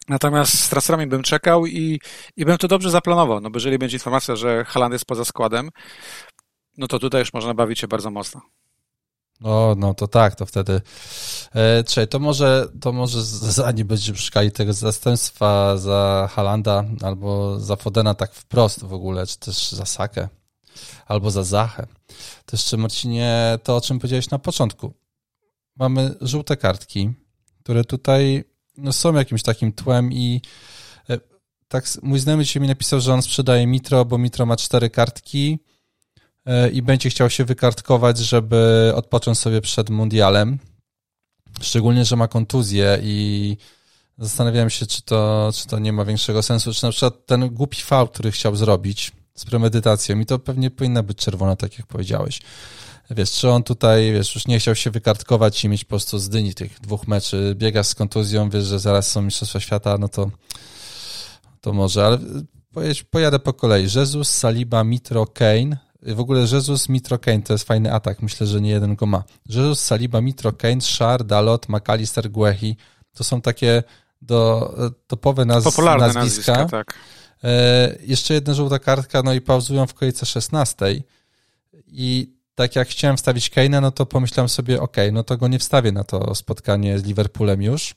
[0.10, 2.00] Natomiast z traserami bym czekał i,
[2.38, 5.70] i bym to dobrze zaplanował, no bo jeżeli będzie informacja, że Haland jest poza składem,
[6.78, 8.42] no to tutaj już można bawić się bardzo mocno.
[9.40, 10.82] No, no to tak, to wtedy.
[11.56, 17.76] E, czekaj, to może, to może zanim będziemy szukali tego zastępstwa za Halanda albo za
[17.76, 20.28] Fodena tak wprost w ogóle, czy też za Sakę,
[21.06, 21.88] albo za Zachę.
[22.46, 24.94] To jeszcze, Marcinie, to o czym powiedziałeś na początku.
[25.76, 27.14] Mamy żółte kartki,
[27.64, 28.44] które tutaj
[28.78, 30.42] no, są jakimś takim tłem i
[31.10, 31.20] e,
[31.68, 35.60] tak mój znajomy dzisiaj mi napisał, że on sprzedaje Mitro, bo Mitro ma cztery kartki,
[36.74, 40.60] i będzie chciał się wykartkować, żeby odpocząć sobie przed mundialem.
[41.62, 43.58] Szczególnie, że ma kontuzję i
[44.18, 46.74] zastanawiałem się, czy to, czy to nie ma większego sensu.
[46.74, 51.04] Czy na przykład ten głupi fał, który chciał zrobić z premedytacją, i to pewnie powinna
[51.04, 52.40] być czerwona, tak jak powiedziałeś.
[53.10, 56.30] Wiesz, czy on tutaj, wiesz, już nie chciał się wykartkować i mieć po prostu z
[56.30, 60.32] dyni tych dwóch meczy, biega z kontuzją, wiesz, że zaraz są Mistrzostwa Świata, no to,
[61.62, 62.20] to może, ale
[63.10, 63.84] pojadę po kolei.
[63.84, 68.22] Jezus, Saliba, Mitro, Kane, w ogóle Jesus, Mitro, Kane to jest fajny atak.
[68.22, 69.24] Myślę, że nie jeden go ma.
[69.50, 72.76] Jesus, Saliba, Mitro, Kane, Shar, Dalot, McAllister, Guehi.
[73.14, 73.84] To są takie
[74.22, 74.74] do,
[75.08, 76.52] topowe naz Popularne nazwiska.
[76.52, 76.94] nazwiska tak.
[77.44, 81.04] E, jeszcze jedna żółta kartka, no i pauzują w kolejce 16.
[81.88, 85.60] I tak jak chciałem wstawić Kane'a, no to pomyślałem sobie, ok, no to go nie
[85.60, 87.96] wstawię na to spotkanie z Liverpoolem już,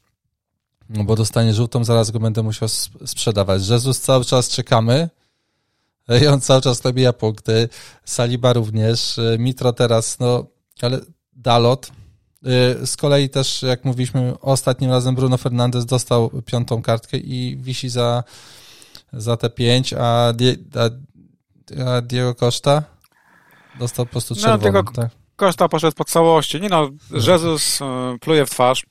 [0.89, 2.69] no bo dostanie żółtą, zaraz go będę musiał
[3.07, 3.69] sprzedawać.
[3.69, 5.09] Jezus cały czas czekamy,
[6.23, 7.69] i on cały czas nabija punkty.
[8.05, 9.19] Saliba również.
[9.19, 10.47] E, Mitro teraz, no,
[10.83, 11.01] ale
[11.33, 11.91] Dalot.
[12.45, 17.89] E, z kolei też, jak mówiliśmy, ostatnim razem Bruno Fernandes dostał piątą kartkę i wisi
[17.89, 18.25] za,
[19.13, 20.91] za te pięć, a, Die, a,
[21.87, 22.83] a Diego Costa
[23.79, 24.73] dostał po prostu czerwoną.
[24.73, 25.11] No, tak?
[25.37, 26.61] Costa poszedł po całości.
[26.61, 28.87] Nie no, Jezus e, pluje w twarz.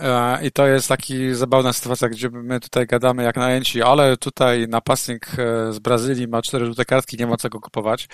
[0.00, 4.68] E, I to jest taki zabawna sytuacja, gdzie my tutaj gadamy jak najęci, ale tutaj
[4.68, 8.08] napastnik e, z Brazylii ma cztery żółte kartki, nie ma co go kupować.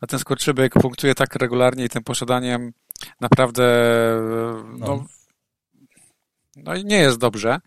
[0.00, 2.72] A ten skurczybyk punktuje tak regularnie i tym posiadaniem
[3.20, 5.04] naprawdę e, no, no,
[6.56, 7.60] no i nie jest dobrze.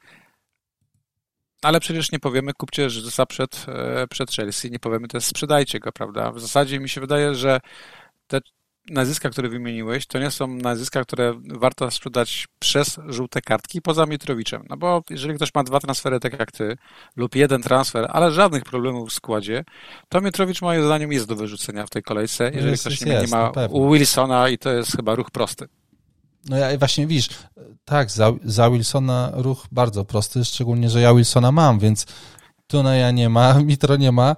[1.62, 3.65] Ale przecież nie powiemy, kupcie Jezusa przed,
[4.10, 6.32] przed Chelsea, nie powiemy też sprzedajcie go, prawda?
[6.32, 7.60] W zasadzie mi się wydaje, że
[8.89, 14.63] nazwiska, które wymieniłeś, to nie są nazwiska, które warto sprzedać przez żółte kartki poza Mitrowiczem.
[14.69, 16.78] No bo jeżeli ktoś ma dwa transfery, tak jak ty,
[17.15, 19.63] lub jeden transfer, ale żadnych problemów w składzie,
[20.10, 23.06] to Mitrowicz moim zdaniem jest do wyrzucenia w tej kolejce, no jeżeli jest, ktoś jest,
[23.06, 25.67] nie, jest, nie ma u Wilsona i to jest chyba ruch prosty.
[26.50, 27.30] No ja właśnie widzisz,
[27.86, 32.06] tak, za, za Wilsona ruch bardzo prosty, szczególnie, że ja Wilsona mam, więc
[32.67, 34.36] Tuneja nie ma, Mitro nie ma,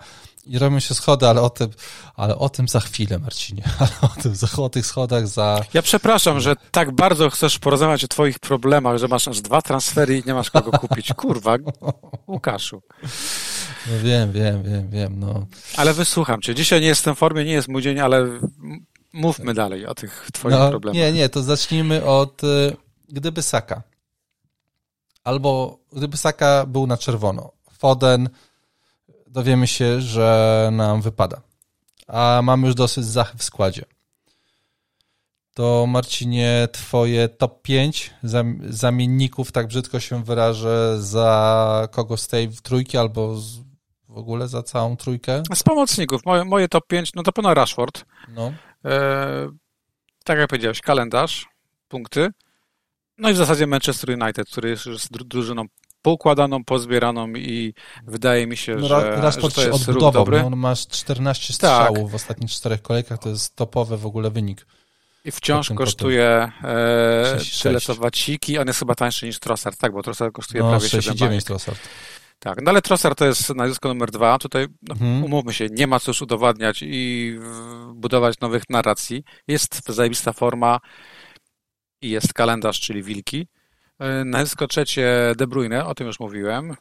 [0.49, 1.69] i robią się schody, ale o tym,
[2.15, 3.63] ale o tym za chwilę, Marcinie.
[3.79, 5.61] Ale o tym, o tych schodach za...
[5.73, 10.17] Ja przepraszam, że tak bardzo chcesz porozmawiać o twoich problemach, że masz aż dwa transfery
[10.17, 11.13] i nie masz kogo kupić.
[11.13, 11.57] Kurwa,
[12.27, 12.81] Łukaszu.
[13.87, 15.45] No wiem, wiem, wiem, wiem, no.
[15.77, 16.55] Ale wysłucham cię.
[16.55, 18.27] Dzisiaj nie jestem w formie, nie jest mój dzień, ale
[19.13, 20.95] mówmy dalej o tych twoich no, problemach.
[20.95, 22.77] Nie, nie, to zacznijmy od y,
[23.09, 23.83] gdyby Saka.
[25.23, 27.51] Albo gdyby Saka był na czerwono.
[27.77, 28.29] Foden
[29.29, 31.41] dowiemy się, że nam wypada.
[32.07, 33.85] A mamy już dosyć zachy w składzie.
[35.53, 38.13] To Marcinie, twoje top 5
[38.69, 43.59] zamienników, tak brzydko się wyrażę, za kogo z tej trójki albo z,
[44.09, 45.43] w ogóle za całą trójkę?
[45.55, 46.25] Z pomocników.
[46.25, 48.05] Moje, moje top 5, no to pewno Rashford.
[48.29, 48.53] No.
[48.85, 49.49] E,
[50.23, 51.49] tak jak powiedziałeś, kalendarz,
[51.87, 52.29] punkty.
[53.17, 55.65] No i w zasadzie Manchester United, który jest już drużyną
[56.01, 57.73] poukładaną, pozbieraną i
[58.07, 60.43] wydaje mi się, no, że, że to jest ruch dobry.
[60.43, 62.07] On ma 14 strzałów tak.
[62.07, 64.65] w ostatnich czterech kolejkach, to jest topowy w ogóle wynik.
[65.25, 70.03] I wciąż kosztuje e, tyle co waciki, on jest chyba tańszy niż Trossard, tak, bo
[70.03, 71.79] Trossard kosztuje no, prawie 7 Trossard.
[72.39, 74.37] Tak, no ale Trossard to jest nazwisko numer dwa.
[74.37, 75.23] Tutaj, no, mhm.
[75.23, 77.35] umówmy się, nie ma co już udowadniać i
[77.93, 79.23] budować nowych narracji.
[79.47, 80.79] Jest zajebista forma
[82.01, 83.47] i jest kalendarz, czyli wilki.
[83.99, 86.75] E, Nazwisko trzecie De Bruyne, o tym już mówiłem.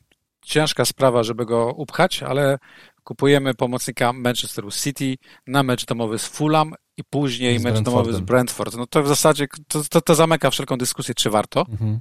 [0.44, 2.58] Ciężka sprawa, żeby go upchać, ale
[3.04, 8.20] kupujemy pomocnika Manchesteru City na mecz domowy z Fulham i później z mecz domowy z
[8.20, 8.76] Brentford.
[8.76, 11.66] No to w zasadzie to, to, to zamyka wszelką dyskusję, czy warto.
[11.68, 12.00] Mhm.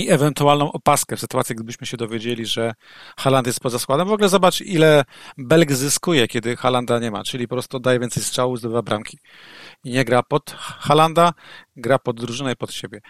[0.00, 2.72] I ewentualną opaskę w sytuacji, gdybyśmy się dowiedzieli, że
[3.16, 4.08] Haland jest poza składem.
[4.08, 5.04] W ogóle zobacz, ile
[5.38, 9.18] Belg zyskuje, kiedy Halanda nie ma, czyli po prostu daje więcej strzałów, zdobywa bramki.
[9.84, 11.32] I nie gra pod Halanda,
[11.76, 13.00] gra pod drużynę i pod siebie.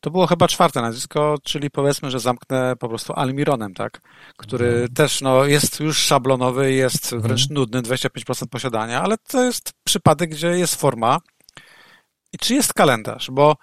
[0.00, 4.00] To było chyba czwarte nazwisko, czyli powiedzmy, że zamknę po prostu Almironem, tak?
[4.36, 4.88] Który mhm.
[4.94, 7.54] też no, jest już szablonowy, jest wręcz mhm.
[7.54, 11.18] nudny, 25% posiadania, ale to jest przypadek, gdzie jest forma.
[12.32, 13.30] I czy jest kalendarz?
[13.30, 13.56] Bo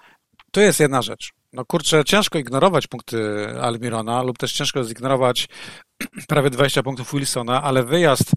[0.52, 5.48] to jest jedna rzecz no kurczę, ciężko ignorować punkty Almirona lub też ciężko zignorować
[6.28, 8.32] prawie 20 punktów Wilsona, ale wyjazd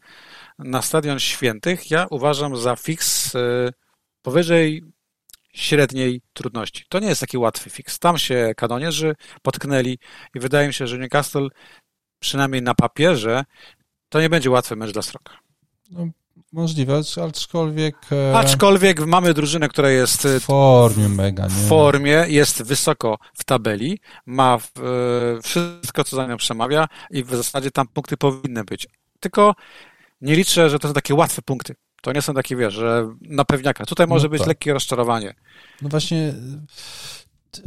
[0.58, 3.72] na Stadion Świętych ja uważam za fix y,
[4.22, 4.82] powyżej
[5.52, 6.84] średniej trudności.
[6.88, 7.98] To nie jest taki łatwy fix.
[7.98, 9.98] Tam się kanonierzy potknęli
[10.34, 11.48] i wydaje mi się, że Newcastle
[12.18, 13.44] przynajmniej na papierze
[14.08, 15.38] to nie będzie łatwy mecz dla Sroka.
[15.90, 16.08] No,
[16.52, 17.96] Możliwe, aczkolwiek...
[18.12, 21.48] E, aczkolwiek mamy drużynę, która jest w formie mega, nie?
[21.48, 27.30] W formie, jest wysoko w tabeli, ma e, wszystko, co za nią przemawia i w
[27.30, 28.86] zasadzie tam punkty powinny być.
[29.20, 29.54] Tylko
[30.20, 31.74] nie liczę, że to są takie łatwe punkty.
[32.02, 33.86] To nie są takie, wiesz, że na pewniaka.
[33.86, 34.48] Tutaj może no być tak.
[34.48, 35.34] lekkie rozczarowanie.
[35.82, 36.34] No właśnie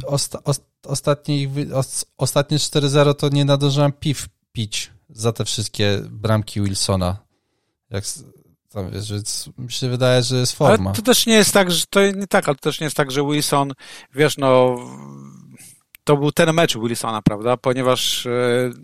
[0.06, 1.48] osta, ost, ostatnie,
[2.16, 7.16] ostatnie 4-0 to nie nadążyłem piw pić za te wszystkie bramki Wilsona.
[7.90, 8.04] Jak
[8.72, 10.90] tam wiesz, więc mi się wydaje, że jest forma.
[10.90, 12.96] Ale to też nie jest tak, że to nie tak, ale to też nie jest
[12.96, 13.72] tak, że Wilson,
[14.14, 14.76] wiesz, no
[16.04, 17.56] to był ten mecz Wilsona, prawda?
[17.56, 18.30] Ponieważ e,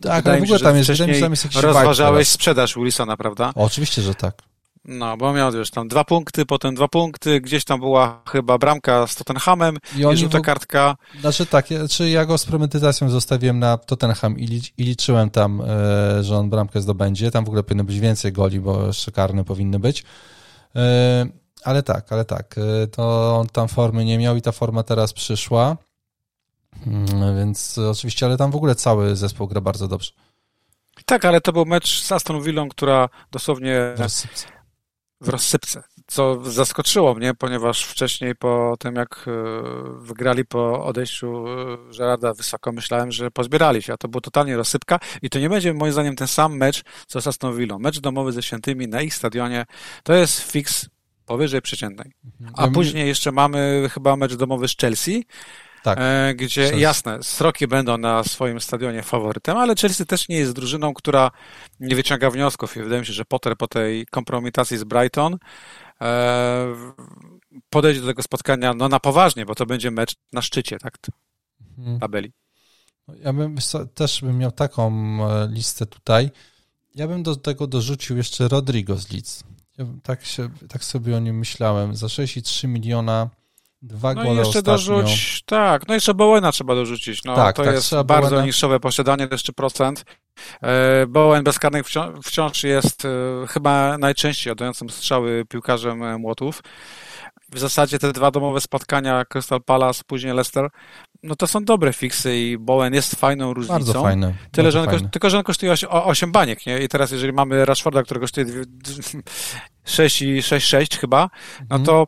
[0.02, 3.52] tak, ale w ogóle tam jest, wcześniej tam jest rozważałeś sprzedaż Wilsona, prawda?
[3.54, 4.42] O, oczywiście, że tak.
[4.88, 9.06] No, bo miał już tam dwa punkty, potem dwa punkty, gdzieś tam była chyba bramka
[9.06, 10.42] z Tottenhamem i, i żółta w...
[10.42, 10.96] kartka.
[11.20, 15.60] Znaczy tak, ja, czy ja go z premedytacją zostawiłem na Tottenham i, i liczyłem tam,
[15.60, 17.30] e, że on bramkę zdobędzie.
[17.30, 20.04] Tam w ogóle powinno być więcej goli, bo jeszcze karne powinny być.
[20.76, 21.26] E,
[21.64, 25.12] ale tak, ale tak, e, to on tam formy nie miał i ta forma teraz
[25.12, 25.76] przyszła.
[26.86, 30.12] Mm, więc oczywiście, ale tam w ogóle cały zespół gra bardzo dobrze.
[31.06, 33.94] Tak, ale to był mecz z Aston Villą, która dosłownie
[35.20, 39.32] w rozsypce, co zaskoczyło mnie, ponieważ wcześniej po tym, jak e,
[40.00, 44.98] wygrali po odejściu e, Gerarda wysoko, myślałem, że pozbierali się, a to było totalnie rozsypka
[45.22, 47.78] i to nie będzie moim zdaniem ten sam mecz, co z Aston Villą.
[47.78, 49.66] Mecz domowy ze Świętymi na ich stadionie
[50.02, 50.88] to jest fix
[51.26, 52.12] powyżej przeciętnej.
[52.40, 52.54] Mhm.
[52.58, 55.24] A później jeszcze mamy chyba mecz domowy z Chelsea,
[55.86, 55.98] tak.
[56.00, 60.94] E, gdzie jasne, sroki będą na swoim stadionie faworytem, ale Chelsea też nie jest drużyną,
[60.94, 61.30] która
[61.80, 65.36] nie wyciąga wniosków i wydaje mi się, że Potter po tej kompromitacji z Brighton
[66.00, 66.66] e,
[67.70, 70.98] podejdzie do tego spotkania no, na poważnie, bo to będzie mecz na szczycie tak,
[71.78, 71.98] mhm.
[71.98, 72.32] tabeli.
[73.08, 73.56] No, ja bym
[73.94, 74.90] też bym miał taką
[75.30, 76.30] e, listę tutaj.
[76.94, 79.44] Ja bym do tego dorzucił jeszcze Rodrigo z Leeds.
[79.78, 81.96] Ja tak, się, tak sobie o nim myślałem.
[81.96, 83.30] Za 63 miliona
[83.82, 84.72] Dwa no gole i jeszcze ostatnio.
[84.72, 88.46] dorzuć, tak, no jeszcze Bowena trzeba dorzucić, no tak, to tak, jest bardzo Bowena.
[88.46, 90.04] niszowe posiadanie, jeszcze procent.
[90.62, 91.86] E, Bowen bez karnych
[92.24, 93.08] wciąż jest e,
[93.48, 96.62] chyba najczęściej oddającym strzały piłkarzem e, młotów.
[97.52, 100.68] W zasadzie te dwa domowe spotkania Crystal Palace, później Leicester,
[101.22, 103.74] no to są dobre fiksy i Bowen jest fajną różnicą.
[103.74, 104.34] Bardzo fajne.
[104.52, 106.78] Tyle, że on, tylko, że on kosztuje 8 baniek, nie?
[106.82, 108.46] I teraz jeżeli mamy Rashforda, który kosztuje
[109.84, 111.30] 6 i 6,6 chyba,
[111.70, 111.84] no mhm.
[111.84, 112.06] to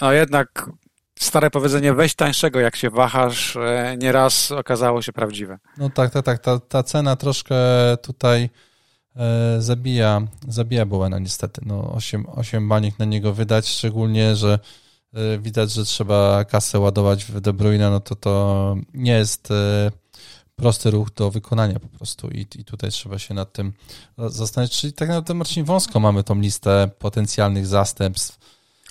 [0.00, 0.70] no jednak
[1.18, 5.58] stare powiedzenie weź tańszego, jak się wahasz, e, nieraz okazało się prawdziwe.
[5.78, 6.38] No tak, tak, tak.
[6.38, 7.56] Ta, ta cena troszkę
[8.02, 8.50] tutaj
[9.16, 11.60] e, zabija, zabija Bowena niestety.
[11.66, 14.58] No 8, 8 baniek na niego wydać, szczególnie, że
[15.14, 19.48] e, widać, że trzeba kasę ładować w De Bruyne, no to to nie jest
[20.56, 23.72] prosty ruch do wykonania po prostu i, i tutaj trzeba się nad tym
[24.18, 24.80] zastanowić.
[24.80, 28.38] Czyli tak naprawdę Marcin wąsko mamy tą listę potencjalnych zastępstw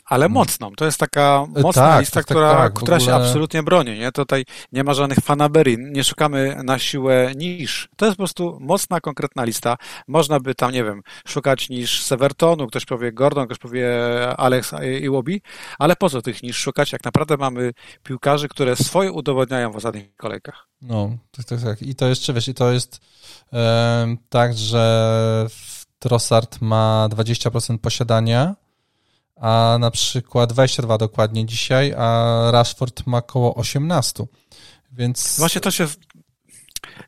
[0.08, 0.34] ale mm.
[0.34, 0.72] mocną.
[0.72, 3.12] To jest taka e, mocna tak, lista, tak, tak, która, tak, która ogóle...
[3.12, 4.00] się absolutnie broni.
[4.00, 4.12] Nie?
[4.12, 7.90] Tutaj nie ma żadnych fanaberii, nie szukamy na siłę niż.
[7.96, 9.78] To jest po prostu mocna, konkretna lista.
[10.08, 13.88] Można by tam, nie wiem, szukać niż Severtonu, ktoś powie Gordon, ktoś powie
[14.38, 15.42] Alex Iwobi,
[15.80, 20.16] ale po co tych niż szukać, jak naprawdę mamy piłkarzy, które swoje udowodniają w ostatnich
[20.16, 20.68] kolejkach.
[20.82, 21.82] No, tak, tak, tak.
[21.82, 23.00] I to jeszcze, wiesz, i to jest
[23.54, 25.48] e, tak, że
[26.00, 28.56] Trossard ma 20% posiadania,
[29.42, 34.24] a na przykład 22 dokładnie dzisiaj, a Rashford ma około 18.
[34.92, 35.40] Więc...
[35.40, 35.88] Właśnie to się.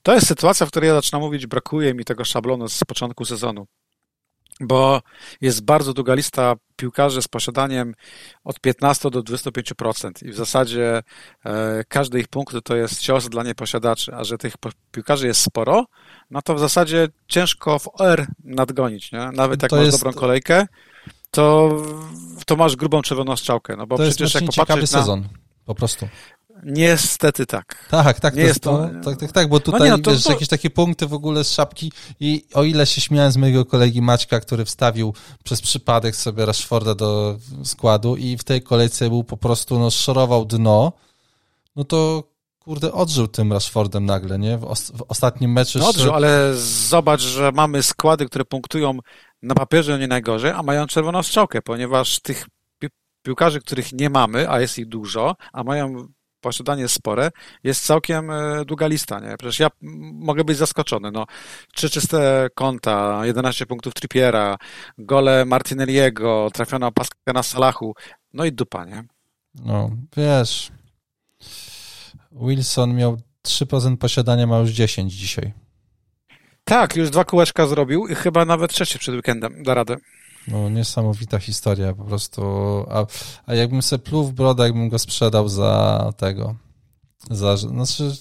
[0.03, 3.67] To jest sytuacja, w której ja zaczynam mówić, brakuje mi tego szablonu z początku sezonu.
[4.61, 5.01] Bo
[5.41, 7.93] jest bardzo długa lista piłkarzy z posiadaniem
[8.43, 11.01] od 15 do 25% i w zasadzie
[11.45, 14.53] e, każdy ich punkt to jest cios dla nieposiadaczy, a że tych
[14.91, 15.85] piłkarzy jest sporo,
[16.29, 19.29] no to w zasadzie ciężko w OR nadgonić, nie?
[19.33, 19.97] Nawet jak to masz jest...
[19.97, 20.67] dobrą kolejkę,
[21.31, 21.71] to,
[22.45, 23.75] to masz grubą czerwoną strzałkę.
[23.77, 24.87] No bo to przecież jest jak ciekawy na...
[24.87, 25.27] sezon,
[25.65, 26.07] po prostu.
[26.63, 27.87] Niestety tak.
[27.89, 30.11] Tak, tak, nie to jest to, tak, tak, tak, bo tutaj no nie, no to,
[30.11, 30.31] wiesz, to...
[30.31, 34.01] jakieś takie punkty w ogóle z szapki i o ile się śmiałem z mojego kolegi
[34.01, 35.13] Maćka, który wstawił
[35.43, 40.45] przez przypadek sobie Rashforda do składu i w tej kolejce był po prostu, no, szorował
[40.45, 40.91] dno,
[41.75, 42.23] no to
[42.59, 44.57] kurde, odżył tym Rashfordem nagle, nie?
[44.57, 45.79] W, os w ostatnim meczu.
[45.79, 46.55] No odżył, ale
[46.89, 48.99] zobacz, że mamy składy, które punktują
[49.41, 52.47] na papierze nie najgorzej, a mają czerwoną strzałkę, ponieważ tych
[52.80, 52.88] pi
[53.23, 56.08] piłkarzy, których nie mamy, a jest ich dużo, a mają
[56.41, 57.32] posiadanie spore,
[57.63, 59.38] jest całkiem e, długa lista, nie?
[59.38, 59.67] Przecież ja
[60.13, 61.25] mogę być zaskoczony, no.
[61.73, 64.58] Trzy czyste konta, 11 punktów Trippiera,
[64.97, 67.95] gole Martinelliego, trafiona paska na Salachu,
[68.34, 69.04] no i dupa, nie?
[69.65, 70.71] No, wiesz,
[72.32, 75.54] Wilson miał 3% posiadania, ma już 10 dzisiaj.
[76.69, 79.97] Tak, już dwa kółeczka zrobił i chyba nawet trzecie przed weekendem da radę.
[80.47, 82.41] No, niesamowita historia po prostu.
[82.89, 83.05] A,
[83.45, 86.55] a jakbym sobie pluł w brodę, jakbym go sprzedał za tego.
[87.32, 88.12] Za, znaczy,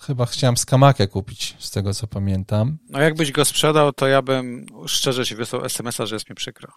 [0.00, 2.78] chyba chciałem skamakę kupić, z tego co pamiętam.
[2.90, 6.72] No jakbyś go sprzedał, to ja bym szczerze ci wysłał SMS-a, że jest mi przykro.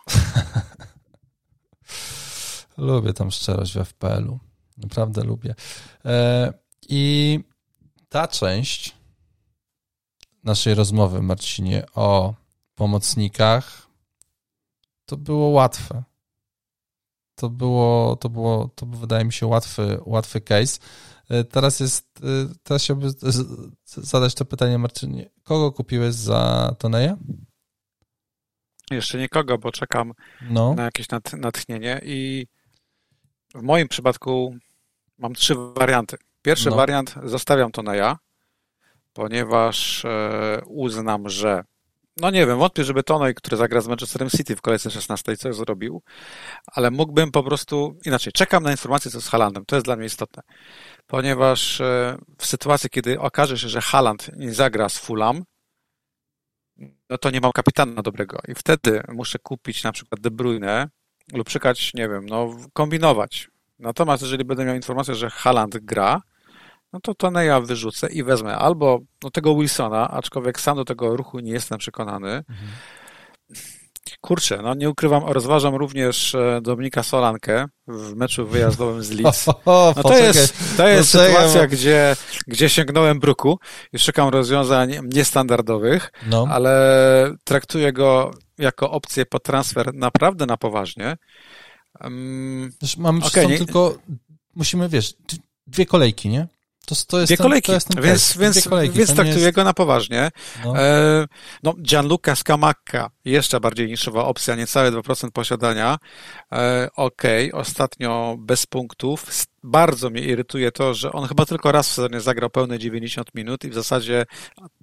[2.78, 4.40] lubię tą szczerość w FPL-u.
[4.78, 5.56] Naprawdę lubię.
[6.06, 6.54] E,
[6.90, 7.40] I
[8.10, 8.97] ta część
[10.48, 12.34] naszej rozmowy, Marcinie, o
[12.76, 13.88] pomocnikach,
[15.06, 16.04] to było łatwe.
[17.36, 20.80] To było, to było, to wydaje mi się łatwy, łatwy case.
[21.30, 23.12] E, teraz jest, e, teraz chciałbym
[23.86, 25.30] zadać to pytanie, Marcinie.
[25.44, 27.18] Kogo kupiłeś za Toneja?
[28.92, 30.14] Jeszcze nikogo, bo czekam
[30.50, 30.74] no.
[30.74, 32.48] na jakieś natchnienie i
[33.56, 34.56] w moim przypadku
[35.18, 36.18] mam trzy warianty.
[36.42, 36.76] Pierwszy no.
[36.76, 38.18] wariant zostawiam to na ja,
[39.18, 41.64] ponieważ e, uznam, że
[42.18, 45.56] no nie wiem, wątpię, żeby Tonej, który zagra z Manchesterem City w kolejce 16 coś
[45.56, 46.02] zrobił,
[46.66, 50.06] ale mógłbym po prostu, inaczej, czekam na informację co z Halandem, to jest dla mnie
[50.06, 50.44] istotne,
[51.08, 55.44] ponieważ e, w sytuacji, kiedy okaże się, że Haland nie zagra z Fulham,
[57.10, 58.40] no to nie mam kapitana dobrego.
[58.48, 60.90] I wtedy muszę kupić na przykład De Bruyne
[61.34, 63.50] lub szukać, nie wiem, no kombinować,
[63.80, 66.22] Natomiast jeżeli będę miał informację, że Haland gra,
[66.94, 71.40] no to Toneja wyrzucę i wezmę albo no, tego Wilsona, aczkolwiek sam do tego ruchu
[71.40, 72.30] nie jestem przekonany.
[72.30, 72.70] Mhm.
[74.22, 79.46] Kurczę, no nie ukrywam, rozważam również e, Dominika Solankę w meczu wyjazdowym z Leeds.
[79.66, 82.16] No to jest, to jest sytuacja, gdzie,
[82.48, 83.60] gdzie sięgnąłem bruku
[83.94, 86.48] i szukam rozwiązań niestandardowych, no.
[86.52, 91.18] ale traktuję go jako opcję po transfer naprawdę na poważnie.
[92.02, 93.58] Um, Mam okay, nie...
[93.58, 93.98] tylko,
[94.56, 95.14] musimy, wiesz,
[95.68, 96.48] dwie kolejki, nie?
[96.88, 98.98] To, to jest dwie ten, kolejki, to jest ten więc, więc, kolejki.
[98.98, 99.56] więc traktuję jest...
[99.56, 100.32] go na poważnie.
[100.66, 100.80] No.
[100.80, 101.28] E,
[101.64, 105.98] no, Gianluca Scamacca, jeszcze bardziej niszowa opcja, niecałe 2% posiadania.
[106.52, 109.26] E, Okej, okay, ostatnio bez punktów,
[109.68, 113.64] bardzo mnie irytuje to, że on chyba tylko raz w sezonie zagrał pełne 90 minut
[113.64, 114.26] i w zasadzie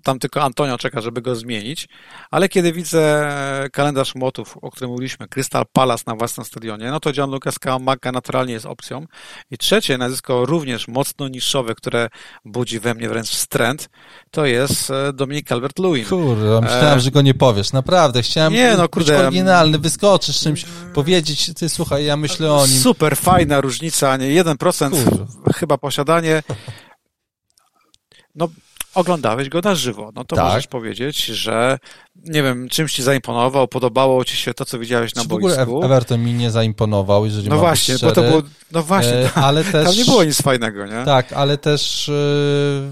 [0.03, 1.89] tam tylko Antonio czeka, żeby go zmienić,
[2.31, 3.29] ale kiedy widzę
[3.73, 8.53] kalendarz motów, o którym mówiliśmy, Crystal Palace na własnym stadionie, no to Gianluca Scamacca naturalnie
[8.53, 9.07] jest opcją.
[9.51, 12.09] I trzecie nazwisko również mocno niszowe, które
[12.45, 13.89] budzi we mnie wręcz wstręt,
[14.31, 16.09] to jest e, Dominik Calvert-Lewin.
[16.09, 17.01] Kurde, myślałem, e...
[17.01, 17.73] że go nie powiesz.
[17.73, 22.67] Naprawdę, chciałem nie, no, kurde, być oryginalny, wyskoczyć czymś, powiedzieć, ty słuchaj, ja myślę o
[22.67, 22.79] nim.
[22.79, 24.29] Super fajna różnica, nie
[24.81, 26.43] 1% chyba posiadanie.
[28.35, 28.49] No,
[28.95, 30.45] oglądałeś go na żywo, no to tak.
[30.45, 31.79] możesz powiedzieć, że
[32.17, 35.59] nie wiem, czymś ci zaimponował, podobało ci się to, co widziałeś na Czy boisku.
[35.59, 39.35] W ogóle Everton mi nie zaimponował, jeżeli No właśnie, bo to było, no właśnie, e,
[39.35, 41.05] ale też, tam nie było nic fajnego, nie?
[41.05, 42.91] Tak, ale też e,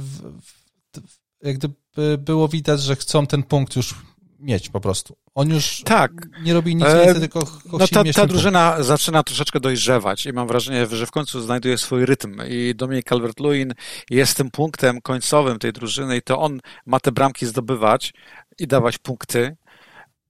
[1.42, 3.94] jak gdyby było widać, że chcą ten punkt już
[4.42, 5.16] mieć po prostu.
[5.34, 6.12] On już tak.
[6.42, 7.40] nie robi nic więcej, e, tylko
[7.72, 12.06] No ta, ta drużyna zaczyna troszeczkę dojrzewać i mam wrażenie, że w końcu znajduje swój
[12.06, 13.72] rytm i Dominik Calvert-Lewin
[14.10, 18.12] jest tym punktem końcowym tej drużyny i to on ma te bramki zdobywać
[18.58, 19.56] i dawać punkty.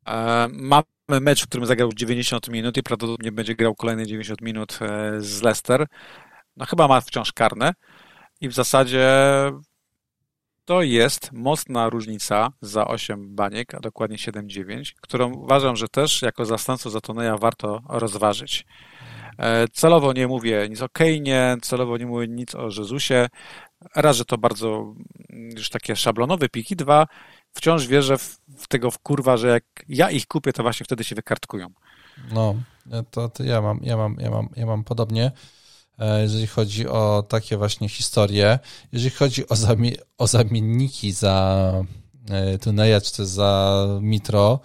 [0.06, 4.78] E, mamy mecz, w którym zagrał 90 minut i prawdopodobnie będzie grał kolejne 90 minut
[4.82, 5.86] e, z Leicester.
[6.56, 7.74] No chyba ma wciąż karne
[8.40, 9.08] i w zasadzie
[10.64, 16.44] to jest mocna różnica za 8 baniek, a dokładnie 7,9, którą uważam, że też jako
[16.44, 18.66] zastępcą Zatoneja warto rozważyć.
[19.38, 23.28] E, celowo nie mówię nic o Kejnie, celowo nie mówię nic o Jezusie.
[23.96, 24.94] Raz, że to bardzo
[25.30, 26.76] już takie szablonowe piki.
[26.76, 27.06] Dwa,
[27.52, 31.04] wciąż wierzę w, w tego w kurwa, że jak ja ich kupię, to właśnie wtedy
[31.04, 31.68] się wykartkują.
[32.32, 32.54] No,
[33.10, 35.30] to, to ja mam, ja mam, ja mam, ja mam podobnie.
[35.98, 38.58] E, jeżeli chodzi o takie właśnie historie.
[38.92, 41.72] Jeżeli chodzi o, zamie o zamienniki za
[42.30, 44.60] e, Tuneja czy za Mitro,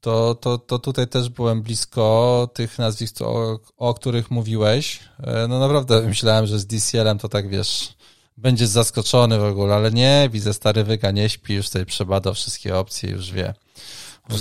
[0.00, 5.00] to, to, to tutaj też byłem blisko tych nazwisk, o, o których mówiłeś.
[5.22, 7.94] E, no naprawdę myślałem, że z DCL-em to tak wiesz,
[8.36, 12.76] będziesz zaskoczony w ogóle, ale nie, widzę stary wyga, nie śpi, już tutaj przebadał wszystkie
[12.76, 13.54] opcje, już wie.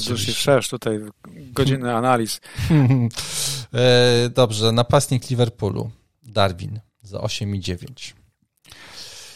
[0.09, 0.99] Już przesz tutaj
[1.35, 2.39] godziny analiz.
[3.73, 5.91] E, dobrze, napastnik Liverpoolu,
[6.23, 8.13] Darwin za 8,9.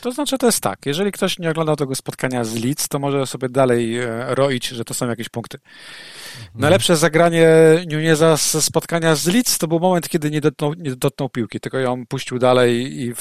[0.01, 3.27] To znaczy, to jest tak, jeżeli ktoś nie oglądał tego spotkania z Leeds, to może
[3.27, 5.57] sobie dalej e, roić, że to są jakieś punkty.
[5.57, 6.61] Mhm.
[6.61, 7.47] Najlepsze zagranie
[7.91, 11.77] Nuneza z spotkania z Leeds to był moment, kiedy nie dotknął, nie dotknął piłki, tylko
[11.77, 13.13] ją puścił dalej i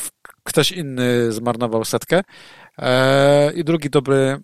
[0.44, 2.20] ktoś inny zmarnował setkę.
[2.78, 4.40] E, I drugi dobry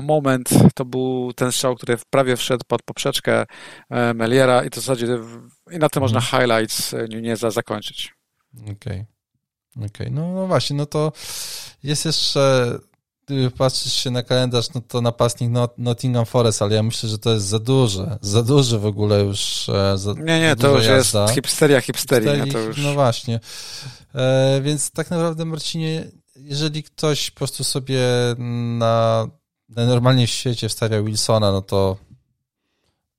[0.00, 3.44] moment to był ten strzał, który prawie wszedł pod poprzeczkę
[3.90, 5.18] e, Meliera i to w zasadzie
[5.70, 6.42] i na tym można mhm.
[6.42, 8.14] highlights Nuneza zakończyć.
[8.62, 8.72] Okej.
[8.72, 9.06] Okay.
[9.76, 10.10] Okej, okay.
[10.10, 11.12] no, no właśnie, no to
[11.82, 12.78] jest jeszcze,
[13.26, 17.18] gdyby patrzeć się na kalendarz, no to napastnik Not Nottingham Forest, ale ja myślę, że
[17.18, 19.68] to jest za duże, za duże w ogóle już.
[19.68, 21.22] E, za, nie, nie, to już jazda.
[21.22, 22.28] jest hipsteria hipsterii.
[22.28, 22.76] Hipsterii, no, już...
[22.76, 23.40] no właśnie.
[24.14, 26.04] E, więc tak naprawdę, Marcinie,
[26.36, 28.00] jeżeli ktoś po prostu sobie
[28.78, 29.26] na
[29.76, 31.96] normalnie w świecie wstawia Wilsona, no to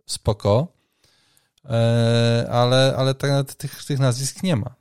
[0.06, 0.68] spoko.
[1.66, 4.76] E, ale, ale tak tych, tych nazwisk nie ma.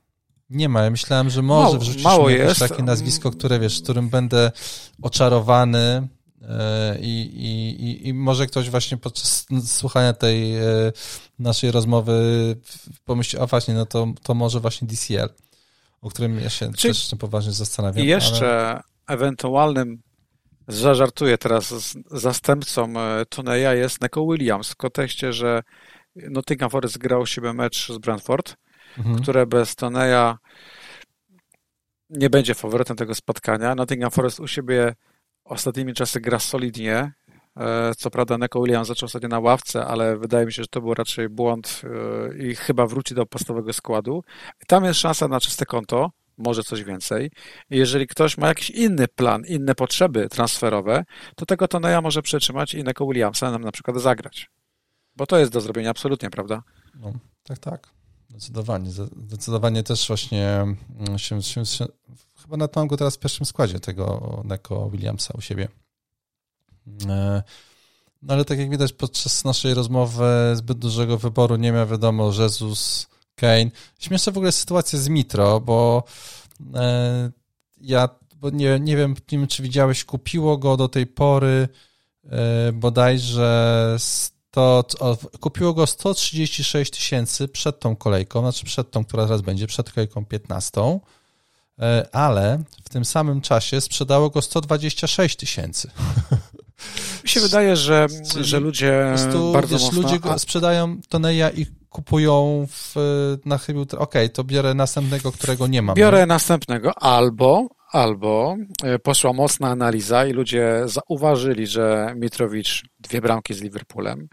[0.49, 0.83] Nie ma.
[0.83, 2.59] Ja myślałem, że może mało, wrzucić mało jest.
[2.59, 4.51] takie nazwisko, które wiesz, którym będę
[5.01, 6.07] oczarowany
[6.41, 10.63] e, i, i, i może ktoś właśnie podczas słuchania tej e,
[11.39, 12.55] naszej rozmowy
[13.05, 15.29] pomyśli, a właśnie, no to, to może właśnie DCL,
[16.01, 18.05] o którym ja się Czyli też poważnie zastanawiam.
[18.05, 18.83] I jeszcze ale...
[19.07, 20.01] ewentualnym
[20.67, 25.63] zażartuję teraz zastępcą e, Tuneja jest Neko Williams w kontekście, że
[26.15, 28.55] Nottingham Forest grał u siebie mecz z Brentford
[28.97, 29.21] mhm.
[29.21, 30.37] które bez Toneja
[32.09, 33.75] nie będzie faworytem tego spotkania.
[33.75, 34.95] Nottingham Forest u siebie
[35.43, 37.13] ostatnimi czasy gra solidnie.
[37.57, 40.81] E, co prawda Neko Williams zaczął ostatnio na ławce, ale wydaje mi się, że to
[40.81, 44.23] był raczej błąd e, i chyba wróci do podstawowego składu.
[44.67, 47.31] Tam jest szansa na czyste konto, może coś więcej.
[47.69, 51.03] Jeżeli ktoś ma jakiś inny plan, inne potrzeby transferowe,
[51.35, 54.49] to tego Toneja może przetrzymać i Neko Williamsa nam na przykład zagrać.
[55.15, 56.63] Bo to jest do zrobienia absolutnie, prawda?
[56.95, 57.13] No,
[57.43, 57.89] tak, tak.
[58.29, 58.91] Zdecydowanie.
[58.91, 60.47] Zdecydowanie też właśnie
[60.99, 61.85] mm, się, się, się
[62.41, 65.67] chyba mam go teraz w pierwszym składzie tego Neko Williamsa u siebie.
[67.09, 67.43] E,
[68.21, 70.25] no ale tak jak widać podczas naszej rozmowy
[70.55, 73.71] zbyt dużego wyboru nie miał, wiadomo, Jezus, Kane.
[73.99, 76.03] Śmieszna w ogóle sytuacja z Mitro, bo
[76.75, 77.31] e,
[77.81, 78.09] ja
[78.43, 81.67] bo nie, nie wiem, nie wiem, czy widziałeś, kupiło go do tej pory
[82.25, 83.97] e, bodajże
[84.51, 84.83] to
[85.39, 90.25] kupiło go 136 tysięcy przed tą kolejką, znaczy przed tą, która teraz będzie, przed kolejką
[90.25, 90.99] 15,
[91.79, 95.91] e, ale w tym samym czasie sprzedało go 126 tysięcy.
[97.23, 98.07] Mi się wydaje, że,
[98.41, 99.15] że ludzie
[99.53, 100.01] bardzo wiesz, mocno...
[100.01, 102.95] ludzie sprzedają Toneja i kupują w,
[103.45, 105.95] na chybił, okej, okay, to biorę następnego, którego nie mam.
[105.95, 113.53] Biorę następnego, albo Albo e, poszła mocna analiza i ludzie zauważyli, że Mitrowicz dwie bramki
[113.53, 114.27] z Liverpoolem,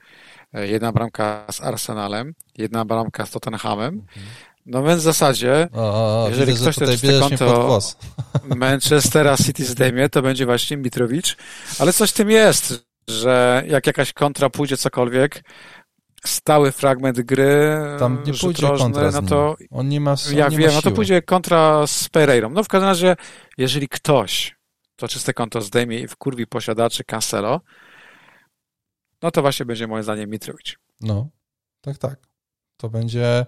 [0.54, 4.06] e, jedna bramka z Arsenalem, jedna bramka z Tottenhamem.
[4.66, 7.78] No więc w zasadzie, o, o, jeżeli widzę, ktoś tutaj czyste konto
[8.56, 11.36] Manchestera City zdejmie, to będzie właśnie Mitrowicz.
[11.78, 15.42] Ale coś w tym jest, że jak jakaś kontra pójdzie cokolwiek,
[16.24, 17.78] stały fragment gry.
[17.98, 21.22] Tam nie pójdzie kontra no to On nie ma Ja nie wiem, no to pójdzie
[21.22, 22.50] kontra z Pereirą.
[22.50, 23.16] No w każdym razie,
[23.58, 24.56] jeżeli ktoś
[24.96, 27.60] to czyste konto zdejmie i wkurwi posiadaczy Cancelo,
[29.22, 30.78] no to właśnie będzie moim zdaniem Mitrowicz.
[31.00, 31.28] No,
[31.80, 32.16] tak, tak.
[32.76, 33.46] To będzie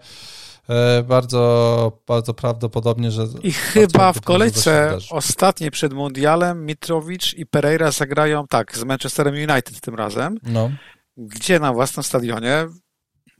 [0.68, 3.26] e, bardzo, bardzo prawdopodobnie, że...
[3.42, 9.80] I chyba w kolejce ostatniej przed Mundialem Mitrowicz i Pereira zagrają, tak, z Manchesterem United
[9.80, 10.38] tym razem.
[10.42, 10.70] No
[11.16, 12.66] gdzie na własnym stadionie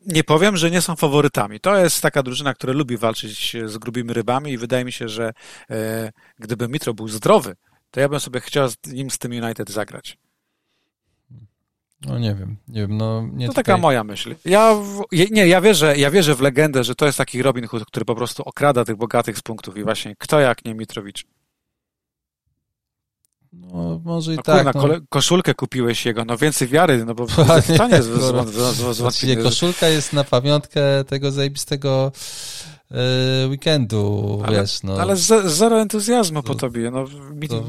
[0.06, 1.60] nie powiem, że nie są faworytami.
[1.60, 5.32] To jest taka drużyna, która lubi walczyć z grubymi rybami i wydaje mi się, że
[5.70, 7.56] e, gdyby Mitro był zdrowy,
[7.90, 10.18] to ja bym sobie chciał z nim z tym United zagrać.
[12.06, 13.64] No nie wiem, nie wiem, no nie To tutaj...
[13.64, 14.34] taka moja myśl.
[14.44, 14.76] Ja,
[15.30, 18.14] nie, ja wierzę, ja wierzę w legendę, że to jest taki Robin Hood, który po
[18.14, 21.26] prostu okrada tych bogatych z punktów i właśnie kto jak nie Mitrowicz.
[23.52, 24.72] No, może i no, tak.
[24.72, 25.04] Kurna, no.
[25.08, 27.26] koszulkę kupiłeś jego, no więcej wiary, no bo
[27.76, 28.10] to nie jest
[28.98, 32.12] Właściwie koszulka jest na pamiątkę tego zajebistego
[32.90, 35.00] e, weekendu, ale, wiesz, no.
[35.00, 37.04] Ale zero entuzjazmu po tobie, no.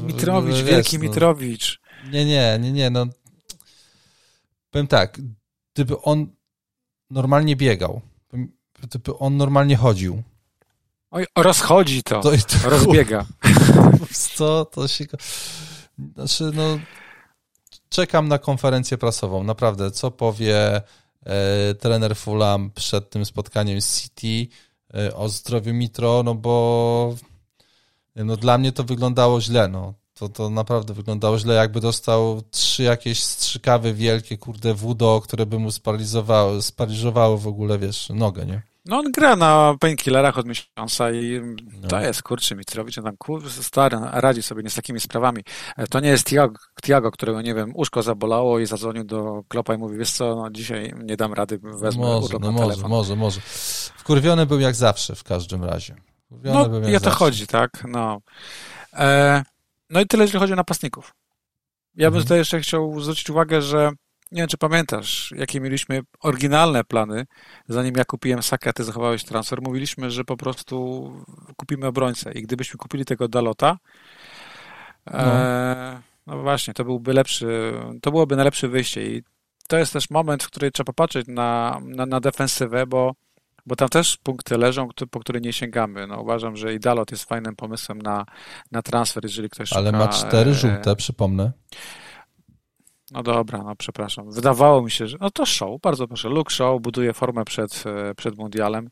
[0.06, 1.04] Mitrowicz, wiesz, wielki no.
[1.04, 1.80] Mitrowicz.
[2.12, 3.06] Nie, nie, nie, nie, no.
[4.70, 5.20] Powiem tak,
[5.74, 6.26] gdyby on
[7.10, 8.00] normalnie biegał,
[8.82, 10.22] gdyby on normalnie chodził,
[11.14, 12.30] Oj, rozchodzi to, to,
[12.62, 13.26] to rozbiega.
[14.36, 15.04] Co, to się...
[16.14, 16.78] Znaczy, no,
[17.88, 19.44] czekam na konferencję prasową.
[19.44, 20.82] Naprawdę, co powie
[21.26, 24.54] e, trener Fulham przed tym spotkaniem z City
[24.94, 27.14] e, o zdrowiu Mitro, no bo
[28.16, 29.94] no dla mnie to wyglądało źle, no.
[30.14, 35.58] To, to naprawdę wyglądało źle, jakby dostał trzy jakieś strzykawy wielkie, kurde, wudo, które by
[35.58, 38.62] mu sparaliżowały, sparaliżowały w ogóle, wiesz, nogę, nie?
[38.86, 41.40] No on gra na painkillerach od miesiąca i
[41.82, 41.88] no.
[41.88, 45.42] to jest, kurczę, Mitrowicz, tam kur, stary, radzi sobie nie z takimi sprawami.
[45.76, 49.74] E, to nie jest Tiago, Tiago, którego, nie wiem, uszko zabolało i zadzwonił do Klopa
[49.74, 52.90] i mówi, wiesz co, no dzisiaj nie dam rady, wezmę może, no może, telefon.
[52.90, 53.40] może, może.
[53.96, 55.96] Wkurwiony był jak zawsze w każdym razie.
[56.26, 57.18] Wkurwiony No był jak i o to zawsze.
[57.18, 58.18] chodzi, tak, no.
[58.92, 59.42] E,
[59.90, 61.14] no i tyle, jeśli chodzi o napastników.
[61.94, 62.22] Ja bym Mhm.
[62.24, 63.90] tutaj jeszcze chciał zwrócić uwagę, że
[64.32, 67.26] nie wiem, czy pamiętasz, jakie mieliśmy oryginalne plany,
[67.68, 69.62] zanim ja kupiłem Sakę, ty zachowałeś transfer.
[69.62, 71.10] Mówiliśmy, że po prostu
[71.56, 73.78] kupimy obrońcę i gdybyśmy kupili tego Dalota,
[75.10, 79.22] e, no właśnie, to byłby lepszy, to byłoby najlepsze wyjście i
[79.68, 83.14] to jest też moment, w którym trzeba popatrzeć na, na, na defensywę, bo,
[83.66, 86.06] bo tam też punkty leżą, po które nie sięgamy.
[86.06, 88.26] No, uważam, że i Dalot jest fajnym pomysłem na,
[88.72, 91.52] na transfer, jeżeli ktoś Ale szuka, ma cztery e, żółte, przypomnę.
[93.10, 94.30] No dobra, no przepraszam.
[94.30, 95.16] Wydawało mi się, że.
[95.20, 96.28] No to show, bardzo proszę.
[96.28, 98.90] Luke Show buduje formę przed, e, przed mundialem.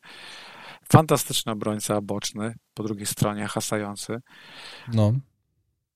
[0.89, 4.21] Fantastyczny obrońca boczny, po drugiej stronie hasający.
[4.93, 5.13] No.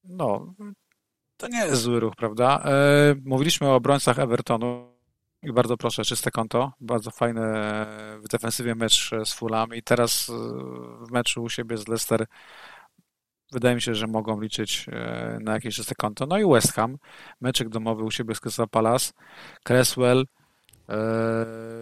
[0.03, 0.53] No,
[1.37, 2.63] to nie jest zły ruch, prawda?
[2.65, 4.97] E, mówiliśmy o obrońcach Evertonu
[5.43, 6.73] i bardzo proszę, czyste konto.
[6.79, 10.31] Bardzo fajny e, w defensywie mecz z Fulham i teraz
[11.01, 12.25] w meczu u siebie z Leicester
[13.51, 16.25] wydaje mi się, że mogą liczyć e, na jakieś czyste konto.
[16.25, 16.97] No i West Ham,
[17.41, 19.11] meczek domowy u siebie z Crystal Palace,
[19.63, 20.19] Cresswell,
[20.89, 20.95] e,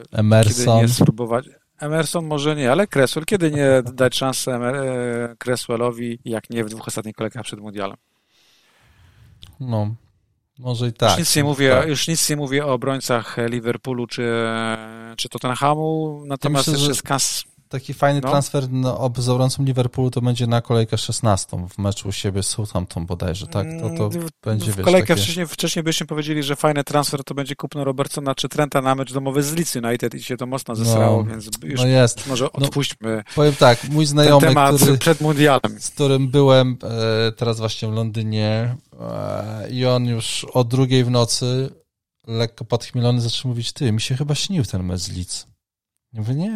[0.09, 0.81] kiedy Emerson.
[0.81, 1.45] nie spróbować.
[1.79, 6.69] Emerson może nie, ale Cresswell, kiedy nie dać szansę Emer- e, Cresswellowi, jak nie w
[6.69, 7.97] dwóch ostatnich kolejkach przed mundialem.
[9.59, 9.95] No.
[10.59, 11.19] Może i już, tak.
[11.19, 11.87] nic nie mówię, Tak.
[11.87, 14.31] już nic nie mówię o obrońcach Liverpoolu czy,
[15.17, 17.43] czy Tottenhamu, natomiast myślę, że- jeszcze z Kas...
[17.69, 18.29] Taki fajny No.
[18.29, 22.43] transfer no, ob- z obrońcą Liverpoolu to będzie na kolejkę 16 w meczu u siebie
[22.43, 23.67] z Southampton bodajże, tak?
[23.81, 25.21] To, to Mm, będzie, w wiesz, kolejkę takie...
[25.21, 29.13] wcześniej, wcześniej byśmy powiedzieli, że fajny transfer to będzie kupno Robertsona czy Trenta na mecz
[29.13, 32.27] domowy z Leeds United i się to mocno zesrało, No, więc już No jest.
[32.27, 35.79] może No, odpuśćmy Powiem tak, mój znajomy, temat który, przed mundialem.
[35.79, 36.77] z którym byłem
[37.27, 41.69] e, teraz właśnie w Londynie e, i on już o drugiej w nocy
[42.27, 45.47] lekko podchmielony zaczął mówić, ty, mi się chyba śnił ten mecz z Leeds.
[46.15, 46.49] Nie,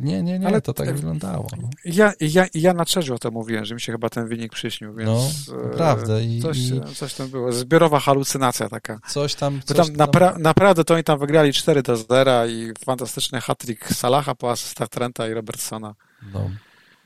[0.00, 1.46] nie, nie, nie, Ale to tak te- wyglądało.
[1.62, 4.52] No, Ja, ja, ja na trzecią o tym mówiłem, że mi się chyba ten wynik
[4.52, 5.10] przyśnił, więc
[5.48, 6.24] no e, naprawdę.
[6.24, 7.52] I, coś, i coś tam było.
[7.52, 9.00] Zbiorowa halucynacja taka.
[9.08, 9.60] coś tam...
[9.64, 14.34] Coś tam napra- naprawdę to oni tam wygrali 4 do 0 i fantastyczny hat-trick Salaha
[14.34, 15.94] po asystach Trenta i Robertsona.
[16.34, 16.50] No,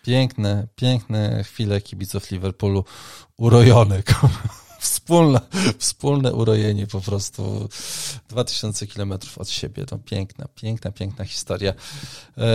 [0.03, 2.85] piękne, piękne chwile kibiców Liverpoolu
[3.37, 4.03] urojone.
[4.87, 5.41] Wspólne,
[5.78, 7.68] wspólne urojenie po prostu
[8.28, 9.84] 2000 kilometrów od siebie.
[9.91, 11.74] No piękna, piękna, piękna historia.
[12.39, 12.47] E,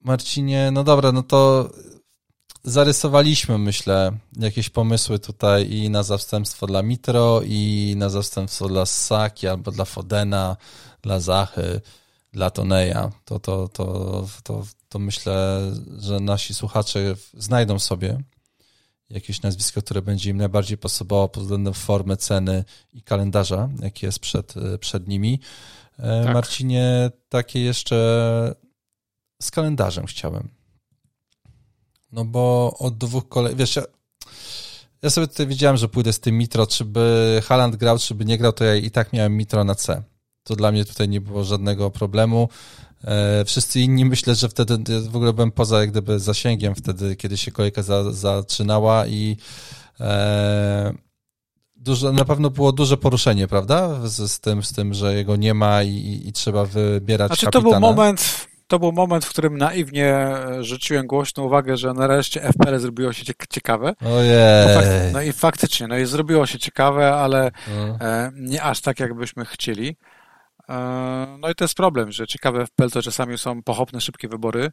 [0.00, 1.70] Marcinie, no dobra, no to
[2.64, 9.48] zarysowaliśmy, myślę, jakieś pomysły tutaj i na zastępstwo dla Mitro, i na zastępstwo dla Saki,
[9.48, 10.56] albo dla Fodena,
[11.02, 11.80] dla Zachy,
[12.32, 13.12] dla Toneja.
[13.24, 15.60] To, to, to, to, to myślę,
[15.98, 18.18] że nasi słuchacze znajdą sobie
[19.12, 24.18] jakieś nazwisko, które będzie im najbardziej pasowało pod względem formy, ceny i kalendarza, jaki jest
[24.18, 25.40] przed, przed nimi.
[25.98, 26.34] E, Tak.
[26.34, 28.54] Marcinie, takie jeszcze
[29.42, 30.48] z kalendarzem chciałem.
[32.12, 33.82] No bo od dwóch kolei, wiesz, ja,
[35.02, 38.24] ja sobie tutaj wiedziałem, że pójdę z tym Mitro, czy by Haland grał, czy by
[38.24, 40.02] nie grał, to ja i tak miałem Mitro na C.
[40.44, 42.48] To dla mnie tutaj nie było żadnego problemu.
[43.04, 44.78] E, wszyscy inni myślę, że wtedy
[45.10, 49.36] w ogóle byłem poza jak gdyby zasięgiem wtedy, kiedy się kolejka za, zaczynała i
[50.00, 50.92] e,
[51.76, 54.00] dużo, na pewno było duże poruszenie, prawda?
[54.08, 57.50] Z, z, tym, z tym, że jego nie ma i, i, trzeba wybierać Znaczy to
[57.52, 57.80] kapitana.
[57.80, 60.28] był moment, to był moment, w którym naiwnie
[60.60, 63.94] rzuciłem głośną uwagę, że nareszcie FPL zrobiło się ciek- ciekawe.
[64.00, 64.12] No, fak-
[64.78, 65.12] Ojej.
[65.12, 68.06] no i faktycznie, no i zrobiło się ciekawe, ale No.
[68.06, 69.96] e, nie aż tak, jakbyśmy chcieli.
[70.72, 74.70] E, no i to jest problem, że ciekawe FPL to czasami są pochopne, szybkie wybory.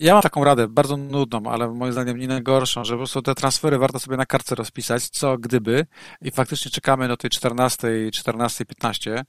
[0.00, 3.34] Ja mam taką radę, bardzo nudną, ale moim zdaniem nie najgorszą, że po prostu te
[3.34, 5.86] transfery warto sobie na kartce rozpisać, co gdyby
[6.22, 9.22] i faktycznie czekamy do tej 14, 14.15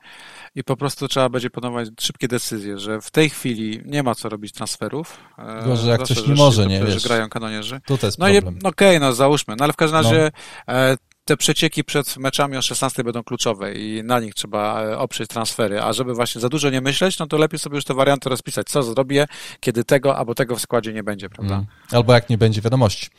[0.56, 4.30] i po prostu trzeba będzie podejmować szybkie decyzje, że w tej chwili nie ma co
[4.30, 5.18] robić transferów.
[5.38, 7.04] E, Gorzej, jak ktoś że nie może, nie, że wiesz.
[7.08, 7.82] grają kanonierzy.
[7.86, 8.60] Tutaj jest No problem.
[8.64, 10.10] no okej, no załóżmy, no ale w każdym No.
[10.10, 10.32] razie
[10.70, 10.98] e,
[11.30, 15.82] te przecieki przed meczami o 16 będą kluczowe i na nich trzeba e, oprzeć transfery,
[15.82, 18.68] a żeby właśnie za dużo nie myśleć, no to lepiej sobie już te warianty rozpisać,
[18.68, 19.28] co zrobię,
[19.60, 21.54] kiedy tego albo tego w składzie nie będzie, prawda?
[21.54, 21.68] Mm.
[21.92, 23.10] Albo jak nie będzie wiadomości.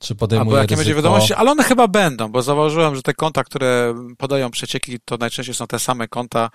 [0.00, 0.78] czy podejmuje Albo jakie ryzyko.
[0.78, 5.16] będzie wiadomości, ale one chyba będą, bo zauważyłem, że te konta, które podają przecieki, to
[5.16, 6.50] najczęściej są te same konta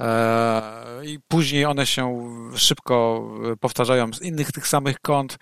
[0.00, 0.62] e,
[1.04, 3.28] i później one się szybko
[3.60, 5.38] powtarzają z innych tych samych kont.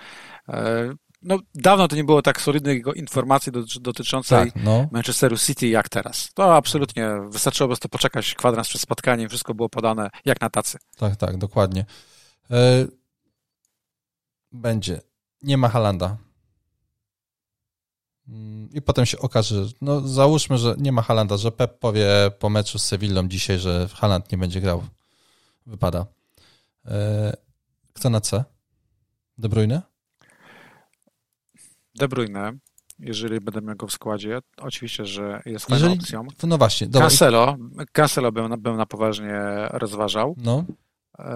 [0.48, 4.88] E, no, dawno to nie było tak solidnych informacji dotyczącej tak, no.
[4.90, 6.32] Manchesteru City jak teraz.
[6.34, 10.78] To absolutnie wystarczyło po prostu poczekać kwadrans przed spotkaniem, wszystko było podane jak na tacy.
[10.96, 11.84] Tak, tak, dokładnie.
[12.50, 12.86] E,
[14.52, 15.00] będzie.
[15.42, 16.16] Nie ma Halanda.
[18.28, 22.08] Mm, I potem się okaże, no załóżmy, że nie ma Halanda, że Pep powie
[22.38, 24.82] po meczu z Sewillą dzisiaj, że Haland nie będzie grał.
[25.66, 26.06] Wypada.
[26.86, 27.36] E,
[27.92, 28.44] kto na C?
[29.38, 29.89] De Bruyne?
[32.00, 32.52] De Bruyne,
[32.98, 36.26] jeżeli będę miał go w składzie, oczywiście, że jest fajną jeżeli, opcją.
[36.42, 36.86] No właśnie.
[36.86, 37.08] Dobra.
[37.08, 37.56] Cancelo,
[37.92, 39.40] Cancelo bym, bym na poważnie
[39.70, 40.36] rozważał.
[40.44, 40.64] No.
[41.18, 41.34] E,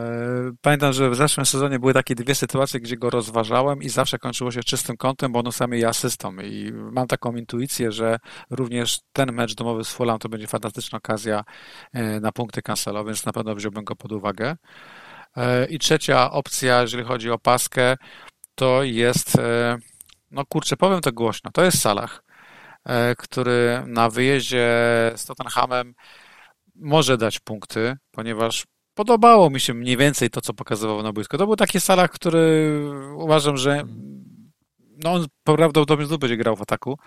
[0.61, 4.51] pamiętam, że w zeszłym sezonie były takie dwie sytuacje, gdzie go rozważałem i zawsze kończyło
[4.51, 6.37] się czystym kątem, bonusami i asystą.
[6.41, 8.19] I mam taką intuicję, że
[8.51, 11.45] również ten mecz domowy z Fulham to będzie fantastyczna okazja
[11.93, 14.57] e, na punkty Cancelo, więc na pewno wziąłbym go pod uwagę.
[15.37, 17.97] E, I trzecia opcja, jeżeli chodzi o paskę,
[18.55, 19.39] to jest
[20.35, 22.25] no kurczę, powiem to głośno, to jest Salah,
[22.85, 24.67] e, który na wyjeździe
[25.17, 25.95] z Tottenhamem
[26.75, 28.65] może dać punkty, ponieważ
[28.95, 31.39] podobało mi się mniej więcej to, co pokazywał na boisku.
[31.39, 32.81] To był taki Salah, który
[33.17, 33.85] uważam, że
[35.05, 36.99] no on prawdopodobnie znów będzie grał w ataku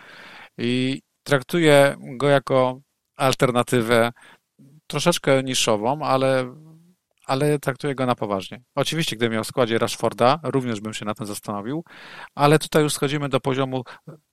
[0.57, 2.79] i traktuję go jako
[3.15, 4.11] alternatywę
[4.87, 6.55] troszeczkę niszową, ale
[7.27, 8.61] ale traktuję go na poważnie.
[8.75, 11.83] Oczywiście, gdybym miał w składzie Rashforda, również bym się na tym zastanowił,
[12.35, 13.83] ale tutaj już schodzimy do poziomu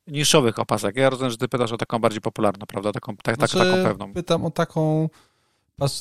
[0.06, 0.96] niszowych opasek.
[0.96, 2.92] Ja rozumiem, że ty pytasz o taką bardziej popularną, prawda?
[2.92, 4.12] Taką, tak, znaczy, taką pewną.
[4.12, 5.08] Pytam o taką,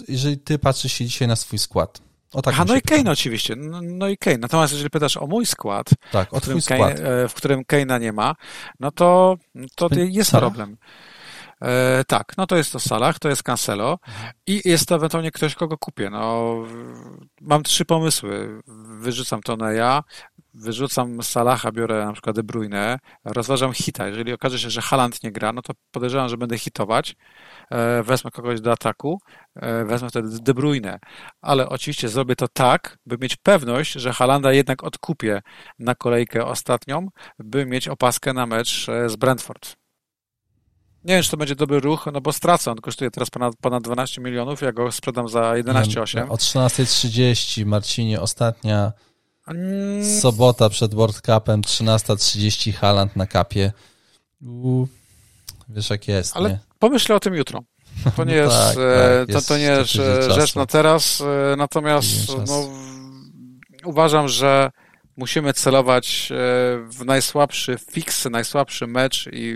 [0.08, 2.02] jeżeli ty patrzysz się dzisiaj na swój skład.
[2.34, 3.56] O tak Aha, no i Kane oczywiście.
[3.56, 4.38] No, no, i Kane.
[4.38, 7.02] Natomiast jeżeli pytasz o mój skład, tak, o w, którym Kane, skład.
[7.30, 8.36] w którym Kane'a nie ma,
[8.80, 9.38] no to,
[9.76, 10.78] to jest problem.
[11.64, 13.99] E, tak, no to jest to Salah, to jest Cancelo
[14.47, 16.09] i jest to ewentualnie ktoś, kogo kupię.
[16.09, 16.55] No,
[17.41, 18.61] mam trzy pomysły.
[18.99, 20.03] Wyrzucam to na ja,
[20.53, 24.07] wyrzucam Salaha, biorę na przykład De Bruyne, rozważam hita.
[24.07, 27.16] Jeżeli okaże się, że Haaland nie gra, no to podejrzewam, że będę hitować.
[27.72, 29.20] E, wezmę kogoś do ataku,
[29.55, 30.99] e, wezmę wtedy De Bruyne.
[31.41, 35.41] Ale oczywiście zrobię to tak, by mieć pewność, że Halanda jednak odkupię
[35.80, 37.07] na kolejkę ostatnią,
[37.39, 39.83] by mieć opaskę na mecz z Brentford.
[41.04, 42.72] Nie wiem, czy to będzie dobry ruch, no bo stracę.
[42.72, 46.32] On kosztuje teraz ponad, ponad 12 milionów, ja go sprzedam za 11,8.
[46.32, 48.91] O 13.30, Marcinie, ostatnia
[49.47, 50.20] mm.
[50.20, 53.72] sobota przed World Cupem, 13.30, Haland na kapie.
[54.41, 54.86] U,
[55.70, 56.60] wiesz jak jest, Ale nie?
[56.80, 57.64] pomyślę o tym jutro.
[58.16, 59.91] To nie no jest, tak, e, tak, to, to nie jest
[60.30, 62.70] rzecz na teraz, e, natomiast no,
[63.86, 64.72] uważam, że
[65.18, 66.36] musimy celować e,
[66.89, 69.55] w najsłabszy fix, najsłabszy mecz i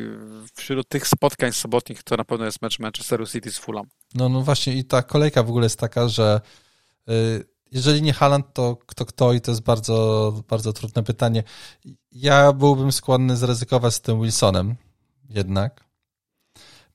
[0.54, 3.86] wśród tych spotkań sobotnich to na pewno jest mecz Manchesteru City z Fulham.
[4.16, 6.42] No, no właśnie i ta kolejka w ogóle jest taka, że
[7.10, 11.44] y, jeżeli nie Haaland, to kto kto i to jest bardzo, bardzo trudne pytanie.
[12.12, 14.76] Ja byłbym skłonny zryzykować z tym Wilsonem
[15.30, 15.88] jednak.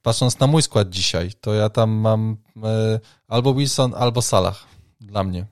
[0.02, 4.66] Patrząc na mój skład dzisiaj, to ja tam mam y, albo Wilson, albo Salah
[5.00, 5.46] dla mnie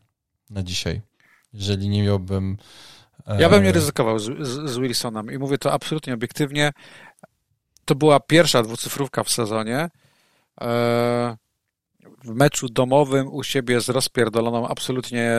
[0.50, 1.02] na dzisiaj.
[1.52, 2.56] Jeżeli nie miałbym
[3.38, 6.72] ja bym nie ryzykował z, z, z Wilsonem i mówię to absolutnie obiektywnie.
[7.84, 9.88] To była pierwsza dwucyfrówka w sezonie.
[10.60, 11.36] E,
[12.24, 15.36] w meczu domowym u siebie z rozpierdoloną absolutnie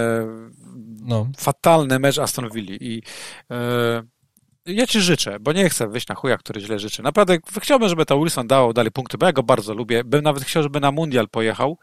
[1.01, 1.27] no.
[1.37, 3.03] fatalny mecz Aston Villa i
[3.51, 4.03] e,
[4.65, 7.03] ja ci życzę, bo nie chcę wyjść na chuja, który źle życzy.
[7.03, 10.03] Naprawdę chciałbym, żeby to Wilson dał dalej punkty, bo ja go bardzo lubię.
[10.03, 11.77] Bym nawet chciał, żeby na mundial pojechał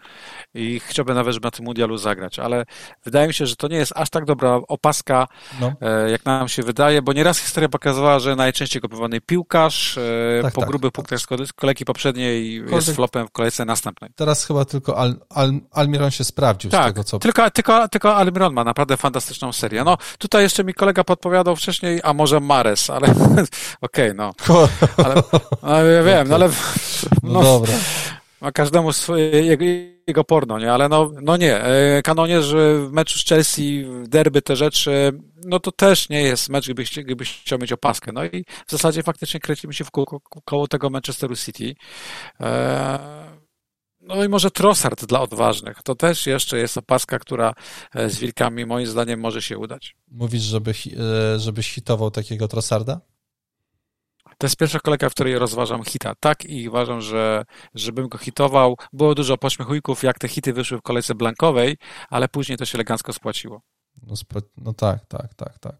[0.54, 2.64] i chciałbym nawet, żeby na tym mundialu zagrać, ale
[3.04, 5.28] wydaje mi się, że to nie jest aż tak dobra opaska,
[5.60, 5.72] no.
[5.80, 10.54] E, jak nam się wydaje, bo nieraz historia pokazywała, że najczęściej kupowany piłkarz e, tak,
[10.54, 10.94] po tak, grubych tak.
[10.94, 14.10] punktach z kolejki poprzedniej jest flopem w kolejce następnej.
[14.16, 17.18] Teraz chyba tylko Al, Al, Almiron się sprawdził tak, z tego, co...
[17.18, 19.84] tylko, tylko, tylko Almiron ma naprawdę fantastyczną serię.
[19.84, 23.08] No, tutaj jeszcze mi kolega podpowiadał wcześniej, a może Mare Mares, ale
[23.80, 24.32] okej, okay, no.
[25.62, 25.92] Ale.
[25.92, 26.48] Ja wiem, no ale...
[27.22, 27.74] No, no dobra.
[28.40, 29.64] Ma każdemu swoje, jego,
[30.06, 30.72] jego porno, nie?
[30.72, 31.64] Ale no, no nie.
[31.64, 35.12] E, Kanonierzy w meczu z Chelsea, w derby, te rzeczy,
[35.44, 38.12] no to też nie jest mecz, gdybyś, gdybyś chciał mieć opaskę.
[38.12, 41.74] No i w zasadzie faktycznie kręcimy się w koło, koło tego Manchesteru City.
[42.40, 42.98] E,
[44.00, 45.82] no i może Trossard dla odważnych.
[45.82, 47.52] To też jeszcze jest opaska, która
[47.94, 49.96] e, z Wilkami moim zdaniem może się udać.
[50.08, 50.70] Mówisz, żeby,
[51.34, 53.00] e, żebyś hitował takiego Trossarda?
[54.38, 56.14] To jest pierwsza kolejka, w której rozważam hita.
[56.20, 57.44] Tak i uważam, że
[57.74, 58.76] żebym go hitował.
[58.92, 61.76] Było dużo pośmiechujków, jak te hity wyszły w kolejce blankowej,
[62.10, 63.62] ale później to się elegancko spłaciło.
[64.06, 64.14] No,
[64.56, 65.76] no tak, tak, tak, tak.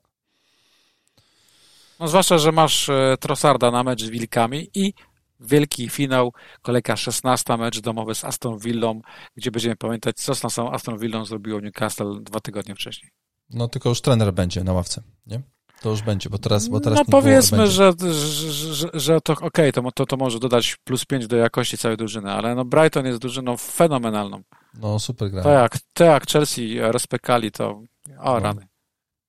[2.00, 4.94] No zwłaszcza, że masz e, Trossarda na mecz z Wilkami i
[5.40, 6.32] wielki finał,
[6.62, 9.00] kolejka 16 mecz domowy z Aston Villą,
[9.36, 13.10] gdzie będziemy pamiętać, co z naszą Aston Villą zrobiło Newcastle dwa tygodnie wcześniej.
[13.50, 15.42] No tylko już trener będzie na ławce, nie?
[15.80, 19.46] To już będzie, bo teraz, bo teraz No powiedzmy, że, że, że, że, to okej,
[19.46, 23.06] okay, to, to, to może dodać plus 5 do jakości całej drużyny, ale no Brighton
[23.06, 24.42] jest drużyną fenomenalną.
[24.74, 25.42] No super gra.
[25.42, 27.82] To jak, to jak Chelsea rozpekali, to
[28.18, 28.40] o no.
[28.40, 28.66] rany.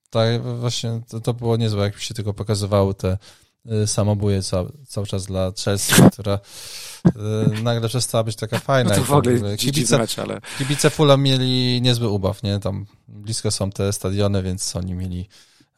[0.10, 3.18] Tak, właśnie to, to było niezłe, jak się tylko pokazywały te
[3.86, 6.40] samobuje cały, cały czas dla Chelsea, która
[7.08, 8.90] y, nagle przestała być taka fajna.
[8.90, 10.42] No to w ogóle kibice, mecz, ale...
[10.58, 12.60] kibice Fulham mieli niezły ubaw, nie?
[12.60, 15.30] Tam blisko są te stadiony, więc oni mieli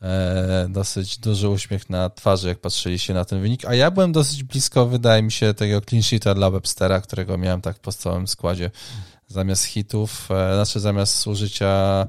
[0.02, 4.12] e, dosyć duży uśmiech na twarzy, jak patrzyli się na ten wynik, a ja byłem
[4.12, 8.28] dosyć blisko, wydaje mi się, tego clean sheeta dla Webstera, którego miałem tak po całym
[8.28, 8.72] składzie
[9.28, 12.08] zamiast hitów, e, znaczy zamiast użycia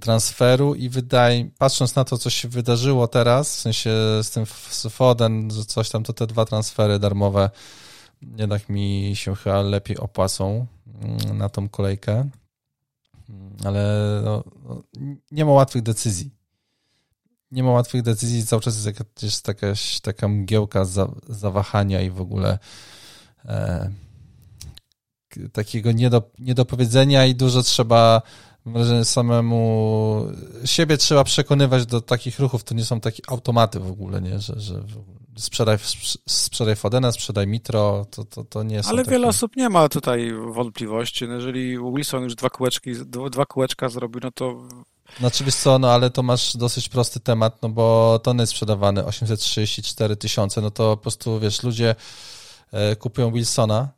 [0.00, 3.90] transferu i wydaje, patrząc na to, co się wydarzyło teraz, w sensie
[4.22, 7.50] z tym z Foden, że coś tam, to te dwa transfery darmowe
[8.36, 10.66] jednak mi się chyba lepiej opłacą
[11.02, 12.12] mm, na tą kolejkę,
[13.28, 14.82] mm, ale no, no,
[15.30, 16.30] nie ma łatwych decyzji.
[17.50, 19.06] Nie ma łatwych decyzji, cały czas jest jakaś,
[19.48, 22.58] jakaś taka mgiełka za, zawahania i w ogóle
[23.44, 23.90] e,
[25.52, 28.22] takiego niedo, niedopowiedzenia i dużo trzeba
[28.66, 30.26] wrażenie samemu
[30.64, 34.60] siebie trzeba przekonywać do takich ruchów, to nie są takie automaty w ogóle, nie, że,
[34.60, 34.82] że
[35.36, 35.78] sprzedaj,
[36.28, 39.10] sprzedaj Fodena, sprzedaj Mitro, to, to, to nie są Ale takie...
[39.10, 42.90] wiele osób nie ma tutaj wątpliwości, no jeżeli Wilson już dwa kółeczki,
[43.30, 44.62] dwa kółeczka zrobił, no to
[45.18, 49.04] znaczy wiesz co, no ale to masz dosyć prosty temat, no bo to jest sprzedawany
[49.04, 51.94] 834 tysiące, no to po prostu wiesz, ludzie
[52.72, 53.88] e, kupują Wilsona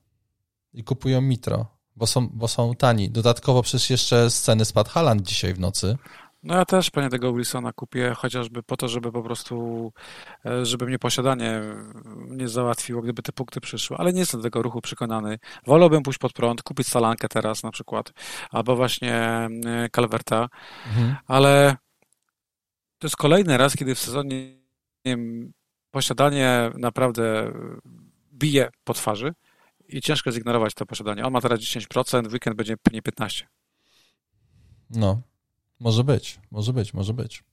[0.73, 3.11] i kupują Mitro bo są, bo są tani.
[3.11, 5.97] Dodatkowo przecież jeszcze z ceny spadł Haland dzisiaj w nocy.
[6.45, 9.93] No ja też pewnie tego Wilsona kupię, chociażby po to, żeby po prostu,
[10.47, 11.61] e, żeby mnie posiadanie
[12.29, 15.39] nie załatwiło, gdyby te punkty przyszły, ale nie jestem do tego ruchu przekonany.
[15.67, 18.13] Wolałbym pójść pod prąd, kupić Salankę teraz na przykład,
[18.51, 19.49] albo właśnie e,
[19.97, 20.49] Calverta,
[20.87, 21.17] mhm.
[21.27, 21.77] ale
[22.99, 24.57] to jest kolejny raz, kiedy w sezonie
[25.05, 25.53] wiem,
[25.91, 27.53] posiadanie naprawdę
[28.33, 29.35] bije po twarzy,
[29.95, 31.25] i ciężko zignorować to posiadanie.
[31.25, 33.43] On ma teraz 10%, weekend będzie pewnie 15%.
[34.91, 35.23] No,
[35.81, 37.45] może być, może być, może być.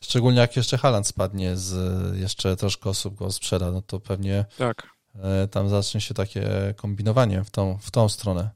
[0.00, 4.88] Szczególnie jak jeszcze Haland spadnie, z jeszcze troszkę osób go sprzeda, no to pewnie tak.
[5.14, 8.50] E, tam zacznie się takie kombinowanie w tą, w tą stronę.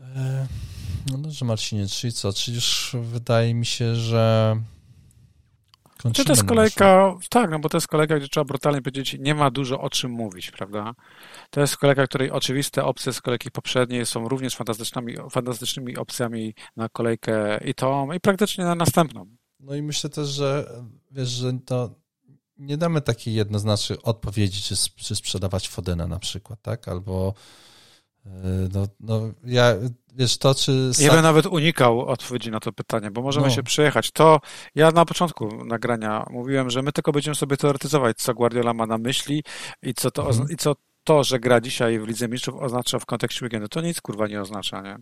[0.00, 0.46] E,
[1.10, 2.32] no dobrze, Marcinie, czyli co?
[2.32, 4.56] Czyli już wydaje mi się, że
[6.12, 9.34] czy to jest kolejka, tak, no bo to jest kolejka, gdzie trzeba brutalnie powiedzieć, nie
[9.34, 10.94] ma dużo o czym mówić, prawda?
[11.50, 16.88] To jest kolejka, której oczywiste opcje z kolejki poprzedniej są również fantastycznymi, fantastycznymi opcjami na
[16.88, 19.26] kolejkę i tą, i praktycznie na następną.
[19.60, 20.70] No i myślę też, że
[21.10, 21.94] wiesz, że to
[22.58, 26.88] nie damy takiej jednoznacznej odpowiedzi, czy, czy sprzedawać Fodena na przykład, tak?
[26.88, 27.34] Albo
[28.72, 29.74] no, no ja,
[30.14, 30.90] wiesz, to czy...
[30.98, 33.52] Ja bym nawet unikał odpowiedzi na to pytanie, bo możemy no.
[33.52, 34.10] się przejechać.
[34.10, 34.40] To
[34.74, 38.98] ja na początku nagrania mówiłem, że my tylko będziemy sobie teoretyzować, co Guardiola ma na
[38.98, 39.44] myśli
[39.82, 40.50] i co to, mhm.
[40.50, 43.68] i co to, że gra dzisiaj w Lidze Mistrzów oznacza w kontekście weekendu.
[43.68, 44.98] To nic kurwa nie oznacza, nie?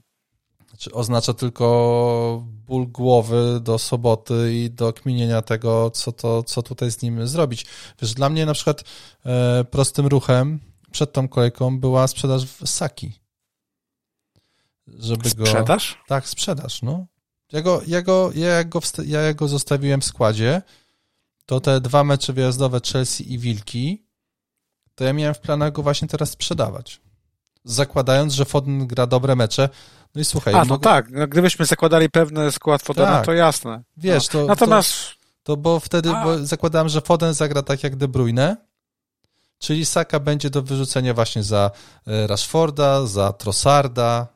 [0.69, 6.91] Znaczy oznacza tylko ból głowy do soboty i do kminienia tego, co, to, co tutaj
[6.91, 7.67] z nim zrobić.
[8.03, 8.85] Wiesz, dla mnie na przykład
[9.27, 10.61] e, prostym ruchem
[10.91, 13.21] przed tą kolejką była sprzedaż w Saki.
[14.87, 15.47] Żeby go...
[15.47, 15.99] Sprzedaż?
[16.07, 17.07] Tak, sprzedaż, no.
[17.53, 20.63] Ja go, ja, go, ja, go, ja go zostawiłem w składzie,
[21.47, 24.05] to te dwa mecze wyjazdowe Chelsea i Wilki,
[24.95, 27.01] to ja miałem w planach go właśnie teraz sprzedawać.
[27.65, 29.69] Zakładając, że Foden gra dobre mecze.
[30.15, 30.55] No i słuchaj.
[30.55, 33.27] A, no tak, no, gdybyśmy zakładali pewny skład Fodena, tak.
[33.27, 33.83] to jasne.
[33.97, 34.41] Wiesz, no.
[34.41, 34.47] to.
[34.47, 34.93] Natomiast.
[34.93, 38.57] To, to bo wtedy bo zakładałem, że Foden zagra tak jak De Bruyne,
[39.61, 41.71] Czyli Saka będzie do wyrzucenia właśnie za
[42.07, 44.27] e, Rashforda, za Trossarda.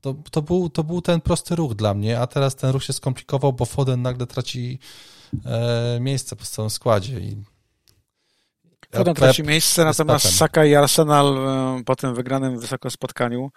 [0.00, 2.92] To, to, był, to był ten prosty ruch dla mnie, a teraz ten ruch się
[2.92, 4.78] skomplikował, bo Foden nagle traci
[5.44, 7.20] e, miejsce po całym składzie.
[7.20, 7.36] I
[8.94, 13.50] Foden traci miejsce, natomiast Saka i Arsenal e, po tym wygranym wysoko spotkaniu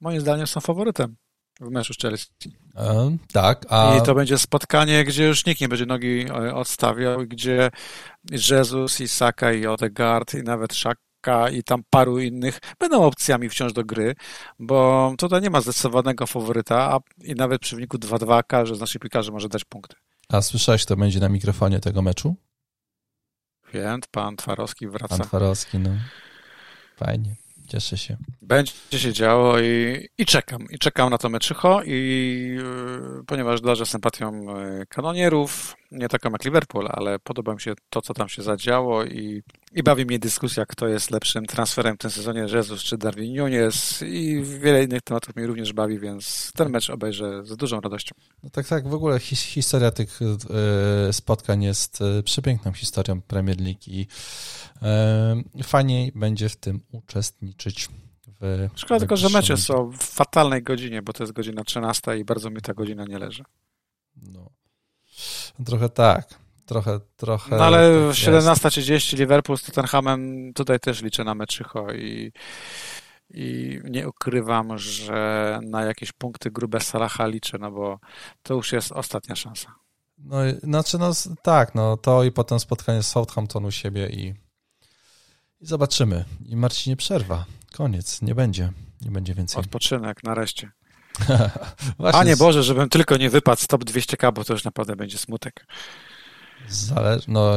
[0.00, 1.16] moim zdaniem są faworytem
[1.60, 2.28] w meczu z Chelsea.
[2.76, 3.66] E, tak.
[3.68, 3.96] A...
[3.96, 7.70] I to będzie spotkanie, gdzie już nikt nie będzie nogi e, odstawiał, gdzie
[8.30, 13.72] Jezus i Saka i Odegaard i nawet Szaka i tam paru innych będą opcjami wciąż
[13.72, 14.14] do gry,
[14.58, 19.00] bo tutaj nie ma zdecydowanego faworyta, a i nawet przy wyniku 2-2 każdy z naszych
[19.00, 19.96] piłkarzy może dać punkty.
[20.28, 22.36] A słyszałeś, kto będzie na mikrofonie tego meczu?
[23.72, 25.18] Wiem, pan Twarowski wraca.
[25.18, 25.90] Pan Twarowski, no.
[26.96, 27.36] Fajnie.
[27.70, 28.16] Cieszę się.
[28.42, 30.66] Będzie się działo i, i czekam.
[30.70, 34.46] I czekam na to meczycho i yy, ponieważ darzę sympatią
[34.88, 39.42] kanonierów, nie taką jak Liverpool, ale podoba mi się to, co tam się zadziało i,
[39.72, 44.02] i bawi mnie dyskusja, kto jest lepszym transferem w tym sezonie, Jezus czy Darwin Nunes
[44.02, 48.14] i wiele innych tematów mnie również bawi, więc ten mecz obejrzę z dużą radością.
[48.42, 53.60] No tak, tak, w ogóle his historia tych y, spotkań jest y, przepiękną historią Premier
[53.60, 54.06] League i
[55.58, 57.88] y, fajniej będzie w tym uczestniczyć.
[58.40, 62.24] W Szkoda tylko, że mecze są w fatalnej godzinie, bo to jest godzina 13 i
[62.24, 63.44] bardzo mi ta godzina nie leży.
[65.66, 66.40] Trochę tak.
[66.66, 67.56] Trochę, trochę.
[67.56, 72.32] No ale tak 17.30 Liverpool z Tottenhamem tutaj też liczę na meczycho i,
[73.30, 77.98] i nie ukrywam, że na jakieś punkty grube Salaha liczę, no bo
[78.42, 79.74] to już jest ostatnia szansa.
[80.18, 84.34] No, znaczy, no tak, no to i potem spotkanie z Southampton u siebie i,
[85.60, 86.24] i zobaczymy.
[86.46, 87.44] I Marcinie przerwa.
[87.72, 88.72] Koniec, nie będzie.
[89.00, 89.60] Nie będzie więcej.
[89.60, 90.70] Odpoczynek, nareszcie.
[92.12, 95.18] A nie Boże, żebym tylko nie wypadł z top 200k, bo to już naprawdę będzie
[95.18, 95.66] smutek.
[96.68, 97.52] Zależy, no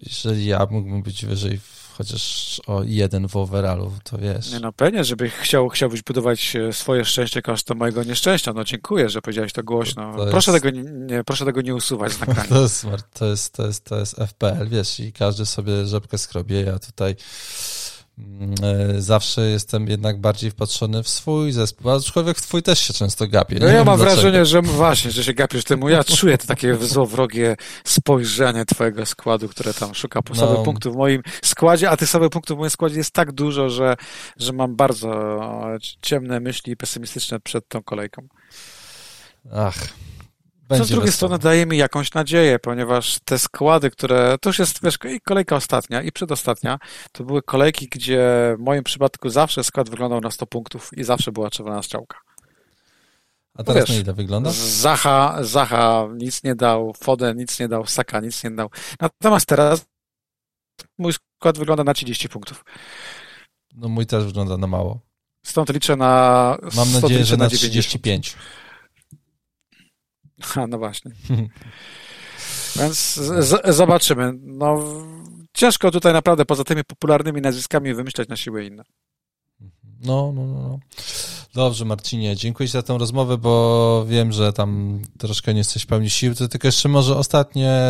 [0.00, 1.60] jeżeli ja mógłbym być wyżej
[1.98, 4.52] chociaż o jeden w overallu, to wiesz.
[4.52, 8.52] Nie no, pewnie, żeby chciał, chciałbyś budować e, swoje szczęście kosztem mojego nieszczęścia.
[8.52, 10.16] No dziękuję, że powiedziałeś to głośno.
[10.16, 12.48] To proszę, tego nie, proszę tego nie usuwać z nagrania.
[12.48, 16.60] To jest, to jest, to jest, to jest FPL, wiesz, i każdy sobie rzepkę skrobie,
[16.62, 17.16] ja tutaj
[18.98, 23.56] zawsze jestem jednak bardziej wpatrzony w swój zespół, aczkolwiek w twój też się często gapię.
[23.60, 24.22] No ja mam dlaczego.
[24.22, 25.88] wrażenie, że właśnie, że się gapisz temu.
[25.88, 30.62] Ja czuję to takie złowrogie spojrzenie twojego składu, które tam szuka po no.
[30.62, 33.96] punktów w moim składzie, a tych samych punktów w moim składzie jest tak dużo, że,
[34.36, 35.40] że mam bardzo
[36.02, 38.28] ciemne myśli i pesymistyczne przed tą kolejką.
[39.52, 39.88] Ach,
[40.78, 44.82] co z drugiej strony daje mi jakąś nadzieję, ponieważ te składy, które, to już jest,
[44.82, 46.78] wiesz, i kolejka ostatnia i przedostatnia,
[47.12, 51.32] to były kolejki, gdzie w moim przypadku zawsze skład wyglądał na 100 punktów i zawsze
[51.32, 52.18] była czerwona strzałka.
[53.54, 54.50] A teraz wiesz, na ile wygląda?
[54.52, 58.70] Zacha, Zacha nic nie dał, Foden nic nie dał, Saka nic nie dał.
[59.00, 59.84] Natomiast teraz
[60.98, 62.64] mój skład wygląda na 30 punktów.
[63.74, 65.00] No mój też wygląda na mało.
[65.46, 66.56] Stąd liczę na.
[66.76, 68.36] Mam nadzieję, że na 35.
[70.56, 71.10] A, no właśnie.
[72.76, 74.32] Więc z, zobaczymy.
[74.42, 74.84] No,
[75.54, 78.84] ciężko tutaj naprawdę poza tymi popularnymi nazwiskami wymyślać na siłę inne.
[80.04, 80.78] No, no, no.
[81.54, 86.10] Dobrze, Marcinie, dziękuję Ci za tę rozmowę, bo wiem, że tam troszkę nie jesteś pełni
[86.10, 86.34] sił.
[86.34, 87.80] Tylko jeszcze może ostatnie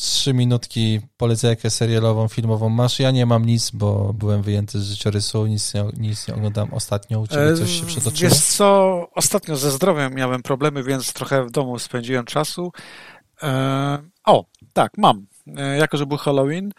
[0.00, 2.98] trzy minutki polecajkę serialową, filmową masz.
[2.98, 7.20] Ja nie mam nic, bo byłem wyjęty z życiorysu, nic nie, nic nie oglądam ostatnio.
[7.20, 8.30] U Ciebie coś się przetoczyło?
[8.30, 12.72] Wiesz co, ostatnio ze zdrowiem miałem problemy, więc trochę w domu spędziłem czasu.
[13.42, 15.26] E, o, tak, mam.
[15.56, 16.72] E, jako, że był Halloween,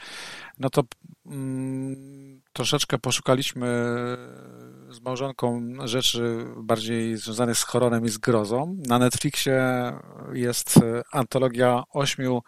[0.59, 0.83] no to
[1.25, 3.67] mm, troszeczkę poszukaliśmy
[4.89, 8.77] z małżonką rzeczy bardziej związanych z horrorem i z grozą.
[8.87, 9.61] Na Netflixie
[10.33, 10.79] jest
[11.11, 12.41] antologia ośmiu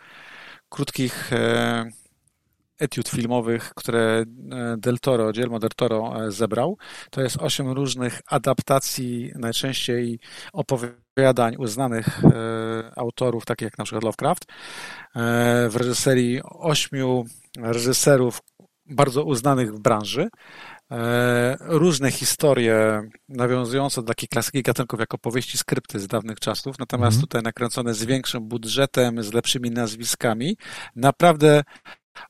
[0.74, 1.86] krótkich e,
[2.80, 4.26] etiud filmowych, które e,
[4.78, 6.78] Del Toro, Guillermo del Toro e, zebrał.
[7.10, 10.20] To jest osiem różnych adaptacji, najczęściej
[10.54, 12.22] opowiadań uznanych
[12.96, 14.46] autorów, takich jak na przykład Lovecraft,
[15.70, 17.26] w reżyserii ośmiu
[17.58, 18.42] reżyserów
[18.86, 20.30] bardzo uznanych w branży.
[20.94, 27.18] E, różne historie nawiązujące do takiej klasyki gatunków jak opowieści skrypty z dawnych czasów, natomiast
[27.18, 27.22] mm.
[27.22, 30.58] tutaj nakręcone z większym budżetem, z lepszymi nazwiskami.
[30.96, 31.64] Naprawdę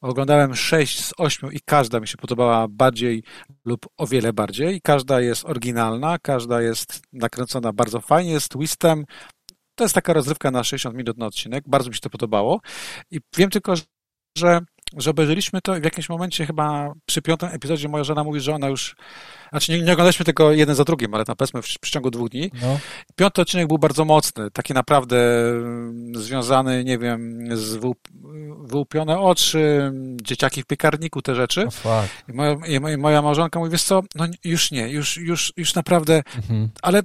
[0.02, 3.24] Oglądałem sześć z ośmiu i każda mi się podobała bardziej
[3.66, 4.82] lub o wiele bardziej.
[4.82, 9.06] Każda jest oryginalna, każda jest nakręcona bardzo fajnie, z twistem.
[9.76, 11.64] To jest taka rozrywka na 60 minut na odcinek.
[11.68, 12.62] Bardzo mi się to podobało.
[13.12, 13.74] I wiem tylko,
[14.38, 14.60] że
[14.98, 18.56] że obejrzeliśmy to i w jakimś momencie chyba przy piątym epizodzie moja żona mówi, że
[18.56, 18.96] ona już,
[19.50, 22.30] znaczy nie, nie oglądaliśmy tego jeden za drugim, ale tam powiedzmy w, w ciągu dwóch
[22.30, 22.52] dni.
[22.62, 22.80] No.
[23.16, 25.18] Piąty odcinek był bardzo mocny, taki naprawdę
[26.16, 27.80] związany, nie wiem, z
[28.64, 29.92] wyłupione oczy,
[30.22, 31.68] dzieciaki w piekarniku, te rzeczy.
[31.86, 32.56] Oh, I, moja,
[32.94, 36.70] I moja małżonka mówi, wiesz co, no już nie, już, już, już naprawdę, mhm.
[36.82, 37.02] ale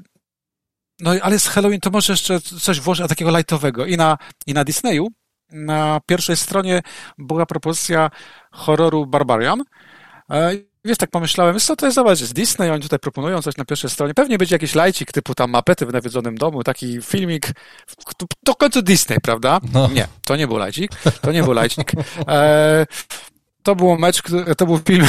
[1.00, 4.64] no ale z Halloween to może jeszcze coś włożyć takiego lightowego i na, i na
[4.64, 5.08] Disneyu
[5.50, 6.82] na pierwszej stronie
[7.18, 8.10] była propozycja
[8.50, 9.64] horroru Barbarian.
[10.30, 10.52] E,
[10.84, 13.90] wiesz, tak pomyślałem, co, to jest, zobacz, z Disney, oni tutaj proponują coś na pierwszej
[13.90, 14.14] stronie.
[14.14, 17.52] Pewnie będzie jakiś lajcik typu tam mapety w nawiedzonym domu, taki filmik,
[18.44, 19.60] to w końcu Disney, prawda?
[19.72, 19.88] No.
[19.88, 20.92] Nie, to nie był lajcik,
[21.22, 21.92] to nie był lajcik.
[22.28, 22.86] E,
[23.62, 24.22] to był mecz,
[24.56, 25.06] to był film,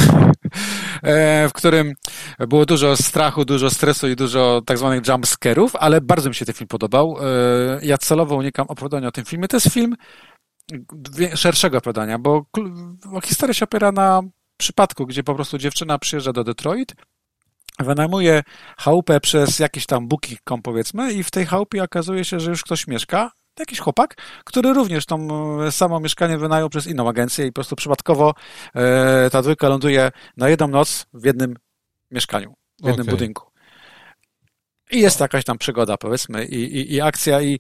[1.50, 1.94] w którym
[2.40, 6.56] było dużo strachu, dużo stresu i dużo tak zwanych jumpscarów, ale bardzo mi się ten
[6.56, 7.18] film podobał.
[7.82, 9.48] Ja celowo unikam opowiadania o tym filmie.
[9.48, 9.96] To jest film
[11.36, 12.46] szerszego opowiadania, bo
[13.24, 14.22] historia się opiera na
[14.58, 16.96] przypadku, gdzie po prostu dziewczyna przyjeżdża do Detroit,
[17.80, 18.44] wynajmuje
[18.78, 22.88] chałupę przez jakiś tam booking.com powiedzmy i w tej chałupie okazuje się, że już ktoś
[22.88, 25.18] mieszka, jakiś chłopak, który również to
[25.68, 28.34] e, samo mieszkanie wynajął przez inną agencję i po prostu przypadkowo
[28.76, 31.56] e, ta dwójka ląduje na jedną noc w jednym
[32.12, 33.16] mieszkaniu, w jednym okay.
[33.16, 33.52] budynku.
[34.92, 37.60] I jest jakaś tam przygoda, powiedzmy, i, i, i akcja, i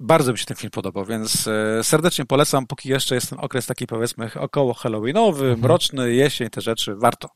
[0.00, 3.66] bardzo mi się ten film podobał, więc e, serdecznie polecam, póki jeszcze jest ten okres
[3.66, 5.60] taki, powiedzmy, około halloweenowy, mhm.
[5.60, 7.28] mroczny, jesień, te rzeczy, warto.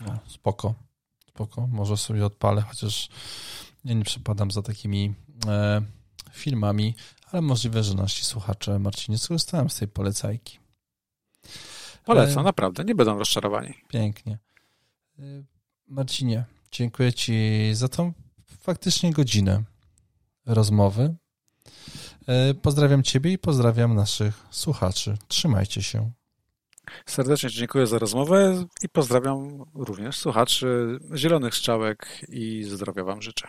[0.00, 0.74] No, spoko,
[1.28, 3.08] spoko, może sobie odpalę, chociaż
[3.84, 5.14] ja nie przepadam za takimi
[5.46, 5.82] e,
[6.32, 6.94] filmami,
[7.32, 10.58] ale możliwe, że nasi słuchacze, Marcinie, skorzystają z tej polecajki.
[12.04, 13.74] Polecam, e, naprawdę, nie będą rozczarowani.
[13.88, 14.38] Pięknie.
[15.18, 15.22] E,
[15.88, 18.12] Marcinie, dziękuję Ci za tą
[18.60, 19.62] faktycznie godzinę
[20.46, 21.14] rozmowy.
[22.26, 25.18] E, pozdrawiam Ciebie i pozdrawiam naszych słuchaczy.
[25.28, 26.10] Trzymajcie się.
[27.06, 33.48] Serdecznie dziękuję za rozmowę i pozdrawiam również słuchaczy Zielonych Strzałek i zdrowia Wam życzę.